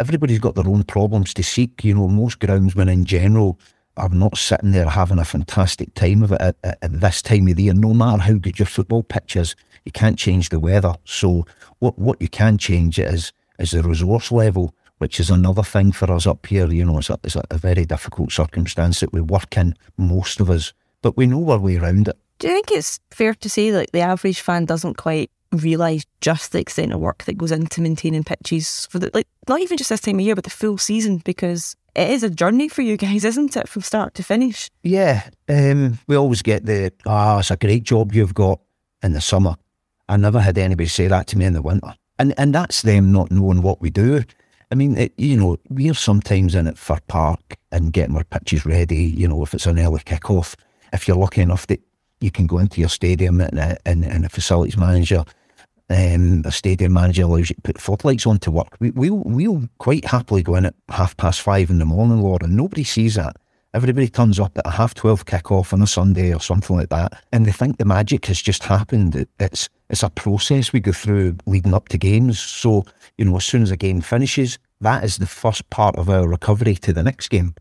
everybody's 0.00 0.38
got 0.38 0.54
their 0.54 0.66
own 0.66 0.84
problems 0.84 1.34
to 1.34 1.42
seek. 1.42 1.84
You 1.84 1.96
know, 1.96 2.08
most 2.08 2.38
groundsmen 2.38 2.90
in 2.90 3.04
general 3.04 3.58
are 3.98 4.08
not 4.08 4.36
sitting 4.36 4.72
there 4.72 4.88
having 4.88 5.18
a 5.18 5.24
fantastic 5.24 5.94
time 5.94 6.22
of 6.22 6.32
it 6.32 6.40
at, 6.40 6.56
at, 6.64 6.78
at 6.82 7.00
this 7.00 7.22
time 7.22 7.48
of 7.48 7.56
the 7.56 7.64
year. 7.64 7.74
No 7.74 7.94
matter 7.94 8.22
how 8.22 8.34
good 8.34 8.58
your 8.58 8.66
football 8.66 9.02
pitch 9.02 9.36
is, 9.36 9.54
you 9.84 9.92
can't 9.92 10.18
change 10.18 10.48
the 10.48 10.60
weather. 10.60 10.94
So 11.04 11.46
what 11.78 11.98
what 11.98 12.20
you 12.20 12.28
can 12.28 12.58
change 12.58 12.98
is 12.98 13.32
is 13.58 13.72
the 13.72 13.82
resource 13.82 14.30
level, 14.30 14.74
which 14.98 15.18
is 15.20 15.30
another 15.30 15.62
thing 15.62 15.92
for 15.92 16.10
us 16.12 16.26
up 16.26 16.46
here. 16.46 16.70
You 16.70 16.84
know, 16.84 16.98
it's 16.98 17.10
a, 17.10 17.18
it's 17.24 17.36
a 17.36 17.58
very 17.58 17.84
difficult 17.84 18.32
circumstance 18.32 19.00
that 19.00 19.12
we 19.12 19.20
work 19.20 19.56
in, 19.56 19.74
most 19.96 20.40
of 20.40 20.50
us, 20.50 20.72
but 21.02 21.16
we 21.16 21.26
know 21.26 21.50
our 21.50 21.58
way 21.58 21.76
around 21.76 22.08
it. 22.08 22.18
Do 22.38 22.48
you 22.48 22.54
think 22.54 22.70
it's 22.70 23.00
fair 23.10 23.34
to 23.34 23.50
say 23.50 23.70
that 23.70 23.90
the 23.92 24.00
average 24.00 24.40
fan 24.40 24.64
doesn't 24.64 24.96
quite 24.96 25.30
realise 25.52 26.04
just 26.20 26.52
the 26.52 26.60
extent 26.60 26.92
of 26.92 27.00
work 27.00 27.24
that 27.24 27.38
goes 27.38 27.50
into 27.50 27.80
maintaining 27.80 28.22
pitches 28.22 28.86
for 28.90 28.98
the 28.98 29.10
like 29.14 29.26
not 29.48 29.60
even 29.60 29.78
just 29.78 29.90
this 29.90 30.00
time 30.00 30.16
of 30.16 30.20
year, 30.20 30.34
but 30.34 30.44
the 30.44 30.50
full 30.50 30.78
season 30.78 31.18
because 31.24 31.74
it 31.94 32.10
is 32.10 32.22
a 32.22 32.30
journey 32.30 32.68
for 32.68 32.82
you 32.82 32.96
guys, 32.96 33.24
isn't 33.24 33.56
it, 33.56 33.68
from 33.68 33.82
start 33.82 34.14
to 34.14 34.22
finish? 34.22 34.70
Yeah, 34.82 35.28
um, 35.48 35.98
we 36.06 36.16
always 36.16 36.42
get 36.42 36.66
the 36.66 36.92
ah, 37.06 37.36
oh, 37.36 37.38
it's 37.38 37.50
a 37.50 37.56
great 37.56 37.84
job 37.84 38.14
you've 38.14 38.34
got 38.34 38.60
in 39.02 39.12
the 39.12 39.20
summer. 39.20 39.56
I 40.08 40.16
never 40.16 40.40
had 40.40 40.58
anybody 40.58 40.88
say 40.88 41.06
that 41.08 41.26
to 41.28 41.38
me 41.38 41.44
in 41.44 41.52
the 41.52 41.62
winter 41.62 41.94
and 42.18 42.34
and 42.36 42.54
that's 42.54 42.82
them 42.82 43.12
not 43.12 43.30
knowing 43.30 43.62
what 43.62 43.80
we 43.80 43.90
do. 43.90 44.22
I 44.70 44.74
mean, 44.74 44.98
it, 44.98 45.14
you 45.16 45.36
know, 45.36 45.56
we're 45.70 45.94
sometimes 45.94 46.54
in 46.54 46.66
at 46.66 46.76
Fir 46.76 46.98
Park 47.08 47.56
and 47.72 47.92
getting 47.92 48.16
our 48.16 48.24
pitches 48.24 48.66
ready. 48.66 49.04
You 49.04 49.26
know, 49.26 49.42
if 49.42 49.54
it's 49.54 49.66
an 49.66 49.78
early 49.78 50.02
kick-off, 50.04 50.56
if 50.92 51.08
you're 51.08 51.16
lucky 51.16 51.40
enough 51.40 51.66
that 51.68 51.80
you 52.20 52.30
can 52.30 52.46
go 52.46 52.58
into 52.58 52.80
your 52.80 52.90
stadium 52.90 53.40
and, 53.40 53.78
and, 53.86 54.04
and 54.04 54.26
a 54.26 54.28
facilities 54.28 54.76
manager, 54.76 55.24
um, 55.90 56.42
a 56.44 56.52
stadium 56.52 56.92
manager 56.92 57.22
allows 57.22 57.48
you 57.48 57.56
to 57.56 57.62
put 57.62 57.80
floodlights 57.80 58.26
on 58.26 58.38
to 58.40 58.50
work. 58.50 58.76
We, 58.78 58.90
we'll, 58.90 59.22
we'll 59.24 59.68
quite 59.78 60.04
happily 60.04 60.42
go 60.42 60.54
in 60.56 60.66
at 60.66 60.74
half 60.90 61.16
past 61.16 61.40
five 61.40 61.70
in 61.70 61.78
the 61.78 61.84
morning, 61.84 62.22
Laura. 62.22 62.44
And 62.44 62.56
nobody 62.56 62.84
sees 62.84 63.14
that. 63.14 63.36
Everybody 63.74 64.08
turns 64.08 64.40
up 64.40 64.56
at 64.56 64.66
a 64.66 64.70
half 64.70 64.94
12 64.94 65.26
kick-off 65.26 65.72
on 65.72 65.82
a 65.82 65.86
Sunday 65.86 66.32
or 66.32 66.40
something 66.40 66.74
like 66.74 66.88
that, 66.88 67.22
and 67.32 67.44
they 67.44 67.52
think 67.52 67.76
the 67.76 67.84
magic 67.84 68.24
has 68.26 68.40
just 68.40 68.64
happened. 68.64 69.26
It's, 69.38 69.68
it's 69.90 70.02
a 70.02 70.08
process 70.08 70.72
we 70.72 70.80
go 70.80 70.92
through 70.92 71.36
leading 71.44 71.74
up 71.74 71.88
to 71.88 71.98
games. 71.98 72.38
So, 72.38 72.86
you 73.18 73.26
know, 73.26 73.36
as 73.36 73.44
soon 73.44 73.62
as 73.62 73.70
a 73.70 73.76
game 73.76 74.00
finishes, 74.00 74.58
that 74.80 75.04
is 75.04 75.18
the 75.18 75.26
first 75.26 75.68
part 75.68 75.96
of 75.96 76.08
our 76.08 76.26
recovery 76.26 76.76
to 76.76 76.94
the 76.94 77.02
next 77.02 77.28
game. 77.28 77.54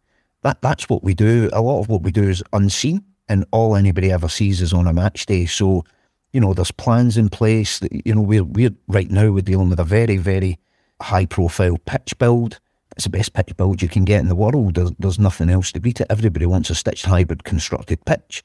That 0.44 0.62
That's 0.62 0.88
what 0.88 1.04
we 1.04 1.14
do. 1.14 1.50
A 1.52 1.62
lot 1.62 1.82
of 1.82 1.90
what 1.90 2.04
we 2.04 2.12
do 2.12 2.24
is 2.24 2.42
unseen, 2.54 3.04
and 3.28 3.46
all 3.52 3.76
anybody 3.76 4.10
ever 4.10 4.30
sees 4.30 4.62
is 4.62 4.72
on 4.72 4.88
a 4.88 4.94
match 4.94 5.26
day. 5.26 5.46
So, 5.46 5.84
you 6.32 6.42
know, 6.42 6.54
there's 6.54 6.72
plans 6.72 7.18
in 7.18 7.30
place. 7.30 7.80
That, 7.80 8.06
you 8.06 8.16
know, 8.16 8.22
we're, 8.22 8.44
we're 8.44 8.76
right 8.88 9.10
now, 9.10 9.32
we're 9.32 9.42
dealing 9.42 9.70
with 9.70 9.80
a 9.80 9.84
very, 9.84 10.18
very 10.18 10.60
high 11.02 11.26
profile 11.26 11.78
pitch 11.86 12.18
build 12.18 12.60
it's 12.98 13.04
the 13.04 13.12
best 13.12 13.34
pitch 13.34 13.56
build 13.56 13.84
you 13.84 13.88
can 13.88 14.06
get 14.06 14.22
in 14.22 14.28
the 14.28 14.36
world. 14.36 14.74
There's, 14.74 14.92
there's 14.98 15.20
nothing 15.20 15.52
else 15.52 15.72
to 15.74 15.80
beat 15.80 16.02
it. 16.02 16.08
Everybody 16.10 16.48
wants 16.48 16.72
a 16.72 16.76
stitched 16.76 17.06
hybrid 17.06 17.44
constructed 17.44 18.04
pitch. 18.06 18.44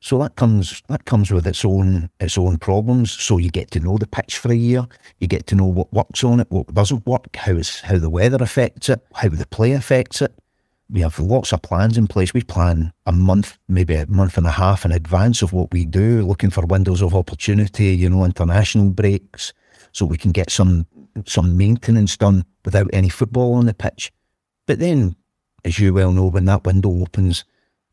So 0.00 0.18
that 0.18 0.36
comes 0.36 0.80
that 0.88 1.04
comes 1.04 1.32
with 1.32 1.44
its 1.44 1.64
own 1.64 2.08
its 2.20 2.38
own 2.38 2.58
problems. 2.58 3.10
So 3.10 3.38
you 3.38 3.50
get 3.50 3.72
to 3.72 3.80
know 3.80 3.98
the 3.98 4.06
pitch 4.06 4.38
for 4.38 4.52
a 4.52 4.56
year. 4.56 4.86
You 5.18 5.26
get 5.26 5.48
to 5.48 5.56
know 5.56 5.66
what 5.66 5.92
works 5.92 6.22
on 6.22 6.38
it, 6.38 6.46
what 6.48 6.72
doesn't 6.72 7.04
work, 7.04 7.34
how 7.34 7.54
is 7.54 7.80
how 7.80 7.98
the 7.98 8.08
weather 8.08 8.38
affects 8.40 8.88
it, 8.88 9.04
how 9.14 9.30
the 9.30 9.46
play 9.46 9.72
affects 9.72 10.22
it. 10.22 10.32
We 10.90 11.00
have 11.02 11.18
lots 11.18 11.52
of 11.52 11.60
plans 11.60 11.98
in 11.98 12.06
place. 12.06 12.32
We 12.32 12.42
plan 12.42 12.92
a 13.04 13.12
month, 13.12 13.58
maybe 13.68 13.94
a 13.94 14.06
month 14.06 14.38
and 14.38 14.46
a 14.46 14.50
half 14.50 14.86
in 14.86 14.92
advance 14.92 15.42
of 15.42 15.52
what 15.52 15.70
we 15.70 15.84
do, 15.84 16.22
looking 16.22 16.48
for 16.48 16.64
windows 16.64 17.02
of 17.02 17.14
opportunity, 17.14 17.94
you 17.94 18.08
know, 18.08 18.24
international 18.24 18.90
breaks, 18.90 19.52
so 19.92 20.06
we 20.06 20.16
can 20.16 20.32
get 20.32 20.50
some 20.50 20.86
some 21.26 21.56
maintenance 21.56 22.16
done 22.16 22.44
without 22.64 22.88
any 22.92 23.08
football 23.08 23.54
on 23.54 23.66
the 23.66 23.74
pitch. 23.74 24.12
But 24.66 24.78
then, 24.78 25.16
as 25.64 25.78
you 25.78 25.92
well 25.92 26.12
know, 26.12 26.26
when 26.26 26.46
that 26.46 26.64
window 26.64 27.02
opens, 27.02 27.44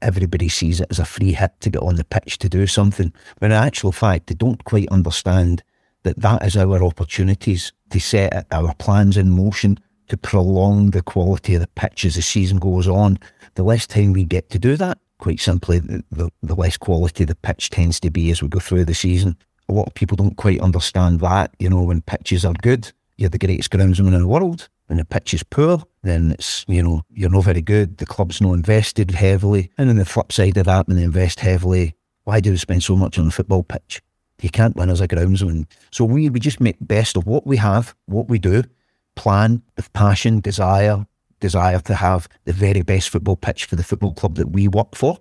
everybody 0.01 0.47
sees 0.47 0.79
it 0.79 0.87
as 0.89 0.99
a 0.99 1.05
free 1.05 1.33
hit 1.33 1.59
to 1.61 1.69
get 1.69 1.81
on 1.81 1.95
the 1.95 2.03
pitch 2.03 2.37
to 2.39 2.49
do 2.49 2.67
something. 2.67 3.11
When 3.39 3.51
in 3.51 3.57
actual 3.57 3.91
fact, 3.91 4.27
they 4.27 4.35
don't 4.35 4.63
quite 4.63 4.89
understand 4.89 5.63
that 6.03 6.21
that 6.21 6.45
is 6.45 6.55
our 6.55 6.83
opportunities 6.83 7.73
to 7.89 7.99
set 7.99 8.45
our 8.51 8.73
plans 8.75 9.17
in 9.17 9.31
motion 9.31 9.79
to 10.07 10.17
prolong 10.17 10.91
the 10.91 11.01
quality 11.01 11.55
of 11.55 11.61
the 11.61 11.67
pitch 11.67 12.05
as 12.05 12.15
the 12.15 12.21
season 12.21 12.57
goes 12.57 12.87
on. 12.87 13.17
The 13.55 13.63
less 13.63 13.87
time 13.87 14.13
we 14.13 14.23
get 14.23 14.49
to 14.51 14.59
do 14.59 14.75
that, 14.77 14.97
quite 15.19 15.39
simply, 15.39 15.79
the, 15.79 16.29
the, 16.41 16.55
less 16.55 16.77
quality 16.77 17.25
the 17.25 17.35
pitch 17.35 17.69
tends 17.69 17.99
to 18.01 18.11
be 18.11 18.31
as 18.31 18.41
we 18.41 18.47
go 18.47 18.59
through 18.59 18.85
the 18.85 18.93
season. 18.93 19.37
A 19.69 19.73
lot 19.73 19.87
of 19.87 19.93
people 19.93 20.15
don't 20.15 20.37
quite 20.37 20.61
understand 20.61 21.19
that. 21.21 21.55
You 21.59 21.69
know, 21.69 21.83
when 21.83 22.01
pitches 22.01 22.45
are 22.45 22.53
good, 22.61 22.91
you're 23.17 23.29
the 23.29 23.39
greatest 23.39 23.71
groundsman 23.71 24.13
in 24.13 24.19
the 24.19 24.27
world. 24.27 24.69
When 24.87 24.97
the 24.97 25.05
pitch 25.05 25.33
is 25.33 25.41
poor, 25.41 25.81
then 26.03 26.31
it's, 26.31 26.63
you 26.67 26.83
know, 26.83 27.01
you're 27.11 27.31
not 27.31 27.45
very 27.45 27.61
good. 27.61 27.97
The 27.97 28.05
club's 28.05 28.39
not 28.39 28.53
invested 28.53 29.11
heavily. 29.11 29.71
And 29.77 29.89
then 29.89 29.97
the 29.97 30.05
flip 30.05 30.31
side 30.31 30.57
of 30.57 30.65
that, 30.65 30.87
when 30.87 30.97
they 30.97 31.03
invest 31.03 31.39
heavily, 31.39 31.95
why 32.25 32.39
do 32.39 32.51
we 32.51 32.57
spend 32.57 32.83
so 32.83 32.95
much 32.95 33.17
on 33.17 33.25
the 33.25 33.31
football 33.31 33.63
pitch? 33.63 34.01
You 34.41 34.49
can't 34.49 34.75
win 34.75 34.89
as 34.89 35.01
a 35.01 35.07
groundsman. 35.07 35.65
So 35.91 36.05
we, 36.05 36.29
we 36.29 36.39
just 36.39 36.59
make 36.59 36.75
best 36.81 37.17
of 37.17 37.25
what 37.25 37.47
we 37.47 37.57
have, 37.57 37.95
what 38.05 38.27
we 38.27 38.37
do, 38.37 38.63
plan 39.15 39.61
with 39.75 39.91
passion, 39.93 40.39
desire, 40.39 41.05
desire 41.39 41.79
to 41.79 41.95
have 41.95 42.27
the 42.45 42.53
very 42.53 42.81
best 42.81 43.09
football 43.09 43.35
pitch 43.35 43.65
for 43.65 43.75
the 43.75 43.83
football 43.83 44.13
club 44.13 44.35
that 44.35 44.51
we 44.51 44.67
work 44.67 44.95
for. 44.95 45.17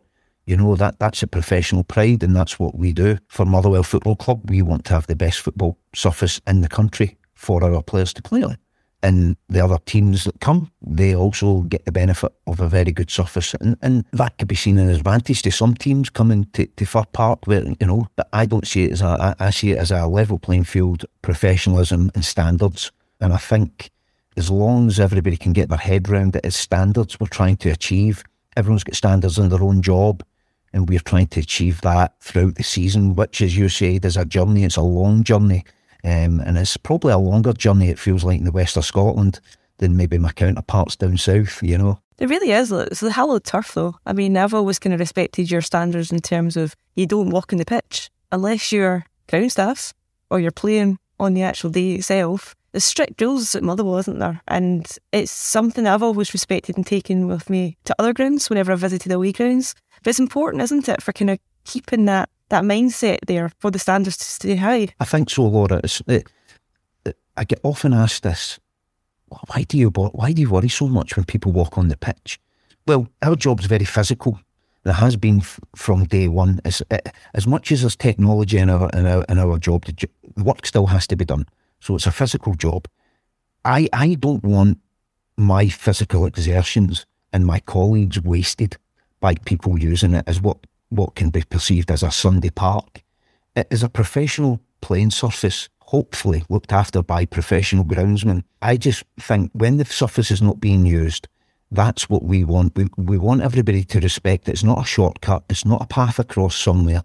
You 0.46 0.56
know, 0.56 0.76
that 0.76 0.98
that's 0.98 1.22
a 1.22 1.26
professional 1.26 1.84
pride 1.84 2.22
and 2.22 2.36
that's 2.36 2.58
what 2.58 2.76
we 2.76 2.92
do. 2.92 3.18
For 3.28 3.46
Motherwell 3.46 3.82
Football 3.82 4.16
Club, 4.16 4.50
we 4.50 4.60
want 4.60 4.84
to 4.86 4.94
have 4.94 5.06
the 5.06 5.16
best 5.16 5.40
football 5.40 5.78
surface 5.94 6.40
in 6.46 6.60
the 6.60 6.68
country 6.68 7.16
for 7.34 7.64
our 7.64 7.82
players 7.82 8.12
to 8.14 8.22
play 8.22 8.42
on. 8.42 8.58
And 9.02 9.36
the 9.50 9.62
other 9.62 9.78
teams 9.84 10.24
that 10.24 10.40
come, 10.40 10.70
they 10.80 11.14
also 11.14 11.60
get 11.62 11.84
the 11.84 11.92
benefit 11.92 12.32
of 12.46 12.60
a 12.60 12.68
very 12.70 12.90
good 12.90 13.10
surface. 13.10 13.54
And, 13.60 13.76
and 13.82 14.06
that 14.12 14.38
could 14.38 14.48
be 14.48 14.54
seen 14.54 14.78
as 14.78 14.88
an 14.88 14.94
advantage 14.94 15.42
to 15.42 15.50
some 15.50 15.74
teams 15.74 16.08
coming 16.08 16.46
to, 16.54 16.66
to 16.66 16.86
Fir 16.86 17.04
Park, 17.12 17.46
where, 17.46 17.64
you 17.64 17.86
know, 17.86 18.08
but 18.16 18.28
I 18.32 18.46
don't 18.46 18.66
see 18.66 18.84
it 18.84 18.92
as 18.92 19.02
a, 19.02 19.36
I 19.38 19.50
see 19.50 19.72
it 19.72 19.78
as 19.78 19.90
a 19.90 20.06
level 20.06 20.38
playing 20.38 20.64
field, 20.64 21.04
professionalism 21.20 22.10
and 22.14 22.24
standards. 22.24 22.92
And 23.20 23.32
I 23.32 23.36
think 23.38 23.90
as 24.36 24.50
long 24.50 24.88
as 24.88 24.98
everybody 24.98 25.36
can 25.36 25.52
get 25.52 25.68
their 25.68 25.78
head 25.78 26.08
round 26.08 26.36
it 26.36 26.44
as 26.44 26.56
standards 26.56 27.18
we're 27.18 27.26
trying 27.28 27.56
to 27.58 27.70
achieve, 27.70 28.24
everyone's 28.56 28.84
got 28.84 28.96
standards 28.96 29.38
in 29.38 29.48
their 29.48 29.62
own 29.62 29.82
job. 29.82 30.24
And 30.72 30.88
we're 30.88 30.98
trying 30.98 31.28
to 31.28 31.40
achieve 31.40 31.80
that 31.82 32.20
throughout 32.20 32.56
the 32.56 32.64
season, 32.64 33.14
which, 33.14 33.40
as 33.40 33.56
you 33.56 33.68
said, 33.68 34.04
is 34.04 34.16
a 34.16 34.24
journey. 34.24 34.64
It's 34.64 34.76
a 34.76 34.82
long 34.82 35.22
journey. 35.22 35.64
Um, 36.02 36.40
and 36.40 36.58
it's 36.58 36.76
probably 36.76 37.12
a 37.12 37.18
longer 37.18 37.52
journey, 37.52 37.90
it 37.90 37.98
feels 37.98 38.24
like, 38.24 38.38
in 38.38 38.44
the 38.44 38.50
west 38.50 38.76
of 38.76 38.84
Scotland 38.84 39.38
than 39.78 39.96
maybe 39.96 40.18
my 40.18 40.32
counterparts 40.32 40.96
down 40.96 41.16
south, 41.16 41.62
you 41.62 41.78
know. 41.78 42.00
It 42.18 42.28
really 42.28 42.50
is. 42.50 42.70
It's 42.70 43.00
the 43.00 43.12
hallowed 43.12 43.44
turf, 43.44 43.72
though. 43.74 43.96
I 44.04 44.12
mean, 44.12 44.36
I've 44.36 44.54
always 44.54 44.78
kind 44.78 44.92
of 44.92 45.00
respected 45.00 45.50
your 45.50 45.62
standards 45.62 46.12
in 46.12 46.20
terms 46.20 46.56
of 46.56 46.74
you 46.94 47.06
don't 47.06 47.30
walk 47.30 47.52
in 47.52 47.58
the 47.58 47.64
pitch 47.64 48.10
unless 48.30 48.70
you're 48.70 49.06
ground 49.28 49.52
staff 49.52 49.94
or 50.30 50.40
you're 50.40 50.50
playing 50.50 50.98
on 51.18 51.34
the 51.34 51.42
actual 51.42 51.70
day 51.70 51.92
itself. 51.94 52.54
There's 52.74 52.84
strict 52.84 53.20
rules 53.20 53.54
at 53.54 53.62
Motherwell, 53.62 53.98
isn't 53.98 54.18
there? 54.18 54.40
And 54.48 54.84
it's 55.12 55.30
something 55.30 55.86
I've 55.86 56.02
always 56.02 56.32
respected 56.32 56.76
and 56.76 56.84
taken 56.84 57.28
with 57.28 57.48
me 57.48 57.76
to 57.84 57.94
other 58.00 58.12
grounds 58.12 58.50
whenever 58.50 58.72
I've 58.72 58.80
visited 58.80 59.12
away 59.12 59.30
grounds. 59.30 59.76
But 60.02 60.10
it's 60.10 60.18
important, 60.18 60.60
isn't 60.60 60.88
it, 60.88 61.00
for 61.00 61.12
kind 61.12 61.30
of 61.30 61.38
keeping 61.62 62.06
that 62.06 62.30
that 62.48 62.64
mindset 62.64 63.18
there 63.28 63.52
for 63.60 63.70
the 63.70 63.78
standards 63.78 64.16
to 64.16 64.24
stay 64.24 64.56
high? 64.56 64.88
I 64.98 65.04
think 65.04 65.30
so, 65.30 65.44
Laura. 65.44 65.82
It, 65.84 66.26
it, 67.04 67.16
I 67.36 67.44
get 67.44 67.60
often 67.62 67.92
asked 67.92 68.24
this: 68.24 68.58
Why 69.28 69.62
do 69.62 69.78
you 69.78 69.90
why 69.90 70.32
do 70.32 70.42
you 70.42 70.50
worry 70.50 70.68
so 70.68 70.88
much 70.88 71.14
when 71.14 71.26
people 71.26 71.52
walk 71.52 71.78
on 71.78 71.90
the 71.90 71.96
pitch? 71.96 72.40
Well, 72.88 73.06
our 73.22 73.36
job's 73.36 73.66
very 73.66 73.84
physical. 73.84 74.40
There 74.82 74.94
has 74.94 75.14
been 75.14 75.42
f- 75.42 75.60
from 75.76 76.06
day 76.06 76.26
one. 76.26 76.60
As, 76.64 76.82
uh, 76.90 76.98
as 77.34 77.46
much 77.46 77.70
as 77.70 77.82
there's 77.82 77.94
technology 77.94 78.58
in 78.58 78.68
our 78.68 78.90
in 78.90 79.06
our, 79.06 79.24
in 79.28 79.38
our 79.38 79.60
job, 79.60 79.84
the 79.84 80.08
work 80.42 80.66
still 80.66 80.86
has 80.86 81.06
to 81.06 81.14
be 81.14 81.24
done. 81.24 81.46
So 81.84 81.96
it's 81.96 82.06
a 82.06 82.12
physical 82.12 82.54
job. 82.54 82.88
I 83.62 83.90
I 83.92 84.14
don't 84.14 84.42
want 84.42 84.78
my 85.36 85.68
physical 85.68 86.24
exertions 86.24 87.04
and 87.30 87.44
my 87.44 87.60
colleagues 87.60 88.22
wasted 88.22 88.78
by 89.20 89.34
people 89.34 89.78
using 89.78 90.14
it 90.14 90.24
as 90.26 90.40
what 90.40 90.66
what 90.88 91.14
can 91.14 91.28
be 91.28 91.42
perceived 91.42 91.90
as 91.90 92.02
a 92.02 92.10
Sunday 92.10 92.48
park. 92.48 93.02
It 93.54 93.66
is 93.70 93.82
a 93.82 93.90
professional 93.90 94.60
playing 94.80 95.10
surface, 95.10 95.68
hopefully 95.80 96.44
looked 96.48 96.72
after 96.72 97.02
by 97.02 97.26
professional 97.26 97.84
groundsmen. 97.84 98.44
I 98.62 98.78
just 98.78 99.04
think 99.20 99.50
when 99.52 99.76
the 99.76 99.84
surface 99.84 100.30
is 100.30 100.40
not 100.40 100.60
being 100.60 100.86
used, 100.86 101.28
that's 101.70 102.08
what 102.08 102.22
we 102.22 102.44
want. 102.44 102.76
We, 102.76 102.86
we 102.96 103.18
want 103.18 103.42
everybody 103.42 103.84
to 103.84 104.00
respect 104.00 104.48
it. 104.48 104.52
It's 104.52 104.64
not 104.64 104.80
a 104.80 104.86
shortcut, 104.86 105.44
it's 105.50 105.66
not 105.66 105.82
a 105.82 105.86
path 105.86 106.18
across 106.18 106.56
somewhere. 106.56 107.02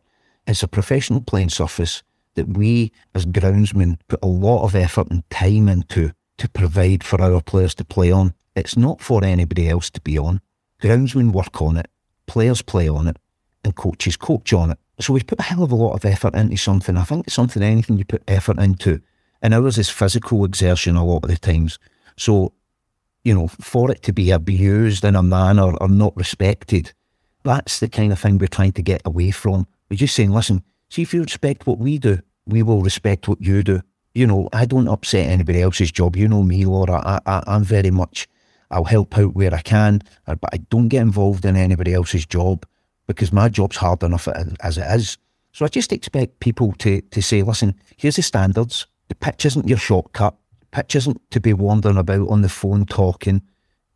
It's 0.48 0.63
a 0.63 0.69
professional 0.69 1.19
playing 1.19 1.50
surface 1.50 2.01
that 2.36 2.57
we 2.57 2.91
as 3.13 3.25
groundsmen 3.25 3.98
put 4.07 4.19
a 4.24 4.27
lot 4.27 4.63
of 4.63 4.75
effort 4.75 5.07
and 5.09 5.27
time 5.29 5.67
into 5.67 6.12
to 6.38 6.50
provide 6.50 7.03
for 7.03 7.21
our 7.21 7.41
players 7.41 7.75
to 7.75 7.86
play 7.86 8.12
on. 8.12 8.33
It's 8.55 8.77
not 8.77 9.01
for 9.01 9.24
anybody 9.24 9.69
else 9.69 9.89
to 9.91 10.01
be 10.01 10.17
on. 10.17 10.41
Groundsmen 10.81 11.31
work 11.31 11.62
on 11.62 11.77
it, 11.77 11.88
players 12.27 12.62
play 12.62 12.88
on 12.88 13.07
it, 13.07 13.17
and 13.63 13.75
coaches 13.75 14.17
coach 14.17 14.53
on 14.53 14.71
it. 14.71 14.79
So 15.00 15.13
we 15.13 15.24
put 15.24 15.39
a 15.39 15.43
hell 15.43 15.63
of 15.63 15.71
a 15.71 15.75
lot 15.75 15.93
of 15.93 16.05
effort 16.05 16.36
into 16.36 16.57
something. 16.57 16.98
I 16.98 17.03
think 17.03 17.27
it's 17.27 17.36
something 17.36 17.63
anything 17.63 17.98
you 17.98 18.05
put 18.05 18.24
effort 18.27 18.59
into. 18.59 19.01
And 19.41 19.53
ours 19.53 19.77
is 19.77 19.89
physical 19.89 20.43
exertion 20.43 20.95
a 20.95 21.05
lot 21.05 21.24
of 21.24 21.29
the 21.29 21.38
times. 21.38 21.79
So, 22.17 22.53
you 23.24 23.33
know, 23.33 23.48
for 23.48 23.91
it 23.91 24.03
to 24.03 24.13
be 24.13 24.31
abused 24.31 25.05
in 25.05 25.15
a 25.15 25.24
manner 25.24 25.74
or 25.77 25.88
not 25.88 26.15
respected, 26.17 26.93
that's 27.43 27.79
the 27.79 27.88
kind 27.88 28.12
of 28.12 28.19
thing 28.19 28.38
we're 28.38 28.48
trying 28.48 28.74
to 28.74 28.81
get 28.81 29.01
away 29.05 29.31
from. 29.31 29.67
We're 29.89 29.98
just 29.98 30.15
saying, 30.15 30.31
listen, 30.31 30.63
see 30.89 31.01
if 31.01 31.13
you 31.13 31.24
respect 31.24 31.67
what 31.67 31.79
we 31.79 31.98
do, 31.98 32.19
we 32.46 32.63
will 32.63 32.81
respect 32.81 33.27
what 33.27 33.41
you 33.41 33.63
do. 33.63 33.81
You 34.13 34.27
know, 34.27 34.50
I 34.53 34.65
don't 34.65 34.88
upset 34.88 35.27
anybody 35.27 35.62
else's 35.62 35.91
job. 35.91 36.15
You 36.15 36.27
know 36.27 36.43
me, 36.43 36.65
Laura. 36.65 37.01
I, 37.05 37.19
I, 37.25 37.43
I'm 37.48 37.63
very 37.63 37.91
much, 37.91 38.27
I'll 38.72 38.84
help 38.84 39.17
out 39.17 39.36
where 39.36 39.53
I 39.53 39.62
can, 39.62 40.01
uh, 40.27 40.36
but 40.36 40.50
I 40.53 40.58
don't 40.69 40.88
get 40.89 41.01
involved 41.01 41.46
in 41.46 41.55
anybody 41.55 41.93
else's 41.93 42.25
job 42.25 42.65
because 43.08 43.31
my 43.31 43.50
job's 43.50 43.77
hard 43.77 44.03
enough 44.03 44.27
as 44.62 44.77
it 44.77 44.88
is. 44.96 45.17
So 45.51 45.65
I 45.65 45.67
just 45.67 45.91
expect 45.91 46.39
people 46.39 46.74
to, 46.79 47.01
to 47.01 47.22
say, 47.22 47.41
listen, 47.43 47.75
here's 47.98 48.15
the 48.15 48.22
standards. 48.22 48.88
The 49.08 49.15
pitch 49.15 49.46
isn't 49.46 49.67
your 49.67 49.77
shortcut. 49.77 50.36
The 50.60 50.65
pitch 50.67 50.96
isn't 50.96 51.19
to 51.31 51.39
be 51.39 51.53
wandering 51.53 51.98
about 51.98 52.29
on 52.29 52.41
the 52.41 52.50
phone 52.50 52.86
talking. 52.86 53.41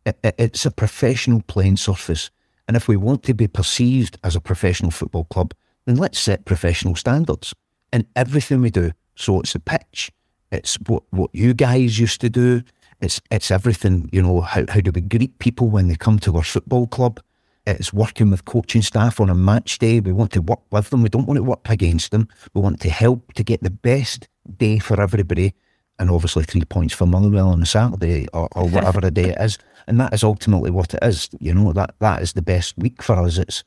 It, 0.04 0.18
it, 0.24 0.34
it's 0.38 0.66
a 0.66 0.70
professional 0.70 1.42
playing 1.42 1.76
surface. 1.76 2.30
And 2.66 2.76
if 2.76 2.88
we 2.88 2.96
want 2.96 3.22
to 3.24 3.34
be 3.34 3.46
perceived 3.46 4.18
as 4.24 4.34
a 4.34 4.40
professional 4.40 4.90
football 4.90 5.24
club, 5.24 5.54
then 5.86 5.96
let's 5.96 6.18
set 6.18 6.44
professional 6.44 6.96
standards 6.96 7.54
in 7.92 8.06
everything 8.16 8.60
we 8.60 8.70
do. 8.70 8.92
So 9.14 9.40
it's 9.40 9.52
the 9.52 9.60
pitch, 9.60 10.10
it's 10.50 10.74
what, 10.86 11.02
what 11.10 11.30
you 11.32 11.54
guys 11.54 11.98
used 11.98 12.20
to 12.20 12.30
do, 12.30 12.62
It's 13.00 13.20
it's 13.30 13.50
everything. 13.50 14.08
You 14.12 14.22
know, 14.22 14.40
how 14.40 14.64
how 14.68 14.80
do 14.80 14.90
we 14.94 15.00
greet 15.00 15.38
people 15.38 15.68
when 15.68 15.88
they 15.88 15.96
come 15.96 16.18
to 16.20 16.36
our 16.36 16.42
football 16.42 16.86
club? 16.86 17.20
It's 17.66 17.92
working 17.92 18.30
with 18.30 18.44
coaching 18.44 18.82
staff 18.82 19.20
on 19.20 19.30
a 19.30 19.34
match 19.34 19.78
day. 19.78 20.00
We 20.00 20.12
want 20.12 20.32
to 20.32 20.42
work 20.42 20.60
with 20.70 20.90
them. 20.90 21.02
We 21.02 21.08
don't 21.08 21.26
want 21.26 21.38
to 21.38 21.42
work 21.42 21.68
against 21.68 22.10
them. 22.10 22.28
We 22.52 22.60
want 22.60 22.80
to 22.80 22.90
help 22.90 23.32
to 23.34 23.44
get 23.44 23.62
the 23.62 23.70
best 23.70 24.28
day 24.58 24.78
for 24.78 25.00
everybody. 25.00 25.54
And 25.98 26.10
obviously, 26.10 26.44
three 26.44 26.64
points 26.64 26.94
for 26.94 27.06
Motherwell 27.06 27.48
on 27.48 27.62
a 27.62 27.66
Saturday 27.66 28.26
or, 28.32 28.48
or 28.52 28.68
whatever 28.68 29.00
the 29.00 29.10
day 29.10 29.30
it 29.30 29.40
is. 29.40 29.58
And 29.86 30.00
that 30.00 30.12
is 30.12 30.24
ultimately 30.24 30.70
what 30.70 30.92
it 30.94 31.02
is. 31.02 31.28
You 31.40 31.54
know, 31.54 31.72
that, 31.72 31.94
that 32.00 32.20
is 32.22 32.32
the 32.32 32.42
best 32.42 32.76
week 32.76 33.02
for 33.02 33.16
us. 33.16 33.38
It's 33.38 33.64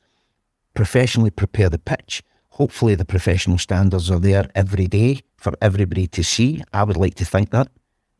professionally 0.78 1.30
prepare 1.30 1.68
the 1.68 1.84
pitch. 1.92 2.22
Hopefully, 2.50 2.94
the 2.94 3.04
professional 3.04 3.58
standards 3.58 4.12
are 4.12 4.20
there 4.20 4.48
every 4.54 4.86
day 4.86 5.20
for 5.36 5.52
everybody 5.60 6.06
to 6.06 6.22
see. 6.22 6.62
I 6.72 6.84
would 6.84 6.96
like 6.96 7.16
to 7.16 7.24
think 7.24 7.50
that 7.50 7.66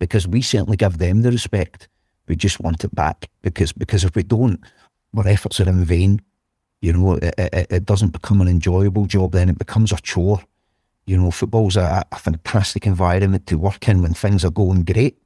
because 0.00 0.26
we 0.26 0.42
certainly 0.42 0.76
give 0.76 0.98
them 0.98 1.22
the 1.22 1.30
respect. 1.30 1.86
We 2.26 2.34
just 2.34 2.58
want 2.58 2.82
it 2.82 2.92
back 2.92 3.30
because 3.42 3.72
because 3.72 4.02
if 4.02 4.16
we 4.16 4.24
don't, 4.24 4.58
our 5.16 5.28
efforts 5.28 5.60
are 5.60 5.68
in 5.68 5.84
vain. 5.84 6.20
You 6.80 6.94
know, 6.94 7.12
it, 7.12 7.32
it, 7.38 7.66
it 7.70 7.84
doesn't 7.84 8.12
become 8.12 8.40
an 8.40 8.48
enjoyable 8.48 9.06
job. 9.06 9.30
Then 9.30 9.50
it 9.50 9.58
becomes 9.58 9.92
a 9.92 10.00
chore. 10.02 10.40
You 11.06 11.16
know, 11.16 11.30
football's 11.30 11.76
a, 11.76 12.04
a 12.10 12.18
fantastic 12.18 12.88
environment 12.88 13.46
to 13.46 13.56
work 13.56 13.88
in 13.88 14.02
when 14.02 14.14
things 14.14 14.44
are 14.44 14.50
going 14.50 14.82
great. 14.82 15.16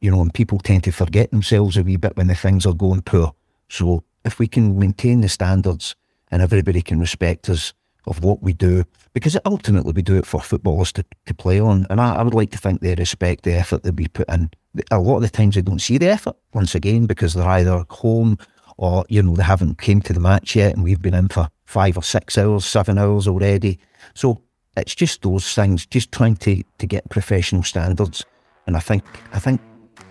You 0.00 0.10
know, 0.10 0.20
and 0.20 0.34
people 0.34 0.58
tend 0.58 0.82
to 0.82 0.90
forget 0.90 1.30
themselves 1.30 1.76
a 1.76 1.84
wee 1.84 1.96
bit 1.96 2.16
when 2.16 2.26
the 2.26 2.34
things 2.34 2.66
are 2.66 2.74
going 2.74 3.02
poor. 3.02 3.34
So 3.68 4.02
if 4.24 4.40
we 4.40 4.48
can 4.48 4.76
maintain 4.76 5.20
the 5.20 5.28
standards 5.28 5.94
and 6.30 6.42
everybody 6.42 6.82
can 6.82 6.98
respect 7.00 7.48
us 7.48 7.72
of 8.06 8.22
what 8.22 8.40
we 8.42 8.52
do, 8.52 8.84
because 9.14 9.36
ultimately 9.44 9.92
we 9.92 10.02
do 10.02 10.16
it 10.16 10.26
for 10.26 10.40
footballers 10.40 10.92
to, 10.92 11.04
to 11.26 11.34
play 11.34 11.58
on. 11.58 11.86
And 11.90 12.00
I, 12.00 12.16
I 12.16 12.22
would 12.22 12.34
like 12.34 12.50
to 12.52 12.58
think 12.58 12.80
they 12.80 12.94
respect 12.94 13.42
the 13.42 13.54
effort 13.54 13.82
that 13.82 13.96
we 13.96 14.06
put 14.06 14.28
in. 14.28 14.50
A 14.90 15.00
lot 15.00 15.16
of 15.16 15.22
the 15.22 15.28
times 15.28 15.56
they 15.56 15.62
don't 15.62 15.80
see 15.80 15.98
the 15.98 16.08
effort, 16.08 16.36
once 16.54 16.74
again, 16.74 17.06
because 17.06 17.34
they're 17.34 17.48
either 17.48 17.84
home 17.90 18.38
or, 18.76 19.04
you 19.08 19.22
know, 19.22 19.34
they 19.34 19.42
haven't 19.42 19.78
came 19.78 20.00
to 20.02 20.12
the 20.12 20.20
match 20.20 20.54
yet 20.54 20.74
and 20.74 20.84
we've 20.84 21.02
been 21.02 21.14
in 21.14 21.28
for 21.28 21.48
five 21.64 21.96
or 21.96 22.02
six 22.02 22.38
hours, 22.38 22.64
seven 22.64 22.96
hours 22.96 23.26
already. 23.26 23.80
So 24.14 24.40
it's 24.76 24.94
just 24.94 25.22
those 25.22 25.52
things, 25.52 25.84
just 25.86 26.12
trying 26.12 26.36
to, 26.36 26.62
to 26.78 26.86
get 26.86 27.08
professional 27.08 27.64
standards. 27.64 28.24
And 28.66 28.76
I 28.76 28.80
think 28.80 29.02
I 29.32 29.38
think 29.38 29.60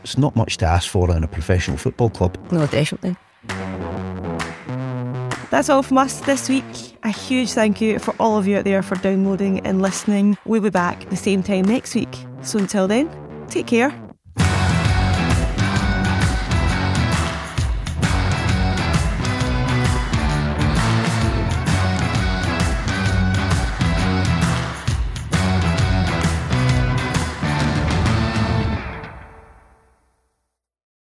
it's 0.04 0.18
not 0.18 0.36
much 0.36 0.58
to 0.58 0.66
ask 0.66 0.90
for 0.90 1.16
in 1.16 1.24
a 1.24 1.28
professional 1.28 1.78
football 1.78 2.10
club. 2.10 2.38
No, 2.52 2.66
definitely. 2.68 3.16
That's 5.56 5.70
all 5.70 5.84
from 5.84 6.00
us 6.00 6.20
this 6.20 6.50
week. 6.50 6.66
A 7.04 7.10
huge 7.10 7.54
thank 7.54 7.80
you 7.80 7.98
for 7.98 8.14
all 8.20 8.38
of 8.38 8.46
you 8.46 8.58
out 8.58 8.66
there 8.66 8.84
for 8.84 8.96
downloading 8.96 9.62
and 9.62 9.82
listening. 9.82 10.38
We'll 10.44 10.62
be 10.62 10.70
back 10.70 11.10
the 11.10 11.16
same 11.16 11.44
time 11.44 11.64
next 11.64 11.96
week. 11.96 12.14
So 12.42 12.60
until 12.60 12.90
then, 12.90 13.10
take 13.48 13.66
care 13.66 14.05